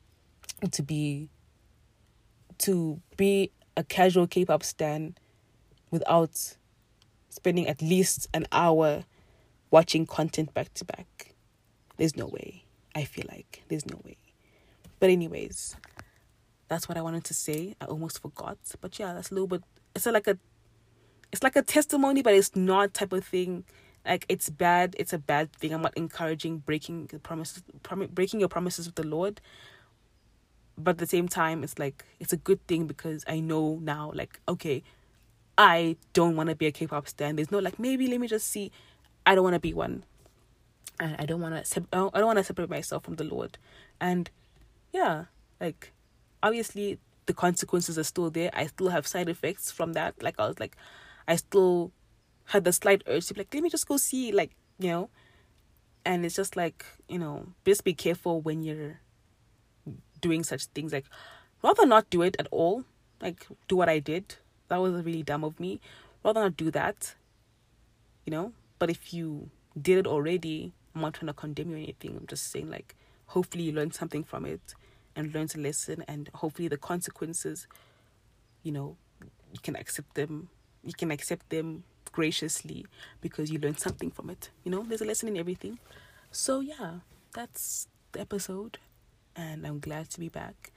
[0.70, 1.28] to be
[2.58, 5.14] to be a casual K-pop stan
[5.90, 6.56] without
[7.30, 9.04] spending at least an hour
[9.70, 11.34] watching content back to back.
[11.96, 12.64] There's no way.
[12.94, 14.16] I feel like there's no way.
[14.98, 15.76] But anyways,
[16.68, 17.74] that's what I wanted to say.
[17.80, 18.58] I almost forgot.
[18.80, 19.62] But yeah, that's a little bit
[19.94, 20.38] it's like a
[21.32, 23.64] it's like a testimony, but it's not type of thing.
[24.04, 25.72] Like it's bad, it's a bad thing.
[25.72, 29.40] I'm not encouraging breaking the promises prom- breaking your promises with the Lord.
[30.78, 34.12] But at the same time, it's like it's a good thing because I know now,
[34.14, 34.82] like, okay,
[35.58, 37.36] I don't want to be a K-pop stan.
[37.36, 38.72] There's no like maybe let me just see.
[39.26, 40.04] I don't want to be one.
[40.98, 41.86] And I don't want to.
[41.92, 43.58] I don't want to separate myself from the Lord.
[44.00, 44.30] And
[44.92, 45.26] yeah,
[45.60, 45.92] like
[46.42, 48.50] obviously the consequences are still there.
[48.54, 50.22] I still have side effects from that.
[50.22, 50.76] Like I was like,
[51.28, 51.92] I still
[52.50, 55.10] had the slight urge to be like, let me just go see, like you know.
[56.04, 59.00] And it's just like you know, just be careful when you're
[60.20, 60.92] doing such things.
[60.92, 61.06] Like
[61.62, 62.84] rather not do it at all.
[63.20, 64.36] Like do what I did.
[64.68, 65.80] That was really dumb of me.
[66.24, 67.14] Rather not do that.
[68.24, 68.52] You know.
[68.78, 72.16] But if you did it already, I'm not trying to condemn you or anything.
[72.16, 72.96] I'm just saying like,
[73.26, 74.74] hopefully you learned something from it
[75.14, 77.66] and learn to listen and hopefully the consequences
[78.62, 78.96] you know
[79.52, 80.48] you can accept them
[80.84, 82.86] you can accept them graciously
[83.20, 84.50] because you learned something from it.
[84.64, 85.78] You know there's a lesson in everything.
[86.30, 87.00] So yeah
[87.32, 88.78] that's the episode
[89.36, 90.72] and i'm glad to be back.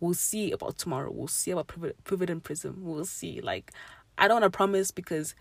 [0.00, 1.12] We'll see about tomorrow.
[1.12, 1.68] We'll see about
[2.04, 2.78] pivot, and prism.
[2.82, 3.40] We'll see.
[3.40, 3.72] Like
[4.18, 5.34] i don't want to promise because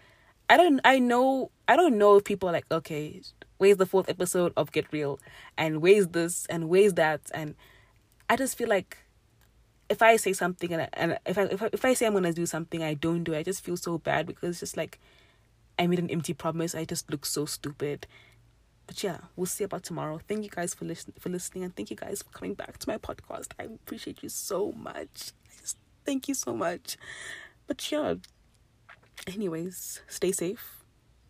[0.50, 3.22] i don't i know i don't know if people are like okay
[3.62, 5.20] where's the fourth episode of get real?
[5.56, 6.48] And where's this?
[6.50, 7.22] And where's that?
[7.32, 7.54] And
[8.28, 8.98] I just feel like
[9.88, 12.14] if I say something and, I, and if I, if I if I say I'm
[12.14, 15.00] gonna do something I don't do I just feel so bad because it's just like
[15.78, 16.76] I made an empty promise.
[16.76, 18.08] I just look so stupid.
[18.88, 20.20] But yeah, we'll see about tomorrow.
[20.28, 22.90] Thank you guys for listen for listening and thank you guys for coming back to
[22.90, 23.54] my podcast.
[23.60, 25.32] I appreciate you so much.
[26.06, 26.98] thank you so much.
[27.68, 28.16] But yeah,
[29.28, 30.84] anyways, stay safe.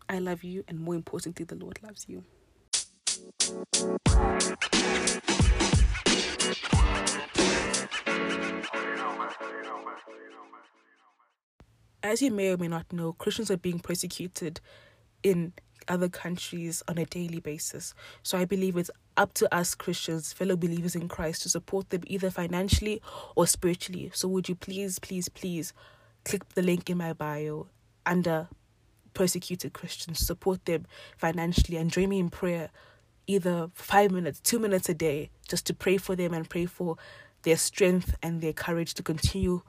[0.08, 2.24] I love you, and more importantly, the Lord loves you.
[12.02, 14.60] As you may or may not know, Christians are being persecuted
[15.22, 15.52] in
[15.88, 17.94] other countries on a daily basis.
[18.22, 22.02] So I believe it's up to us Christians, fellow believers in Christ, to support them
[22.06, 23.00] either financially
[23.36, 24.10] or spiritually.
[24.14, 25.72] So would you please, please, please
[26.24, 27.68] click the link in my bio
[28.06, 28.48] under
[29.14, 30.86] persecuted Christians, support them
[31.18, 32.70] financially and join me in prayer
[33.26, 36.96] either five minutes, two minutes a day, just to pray for them and pray for
[37.42, 39.62] their strength and their courage to continue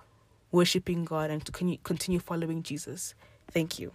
[0.53, 1.51] worshiping God and to
[1.83, 3.15] continue following Jesus.
[3.51, 3.91] Thank you.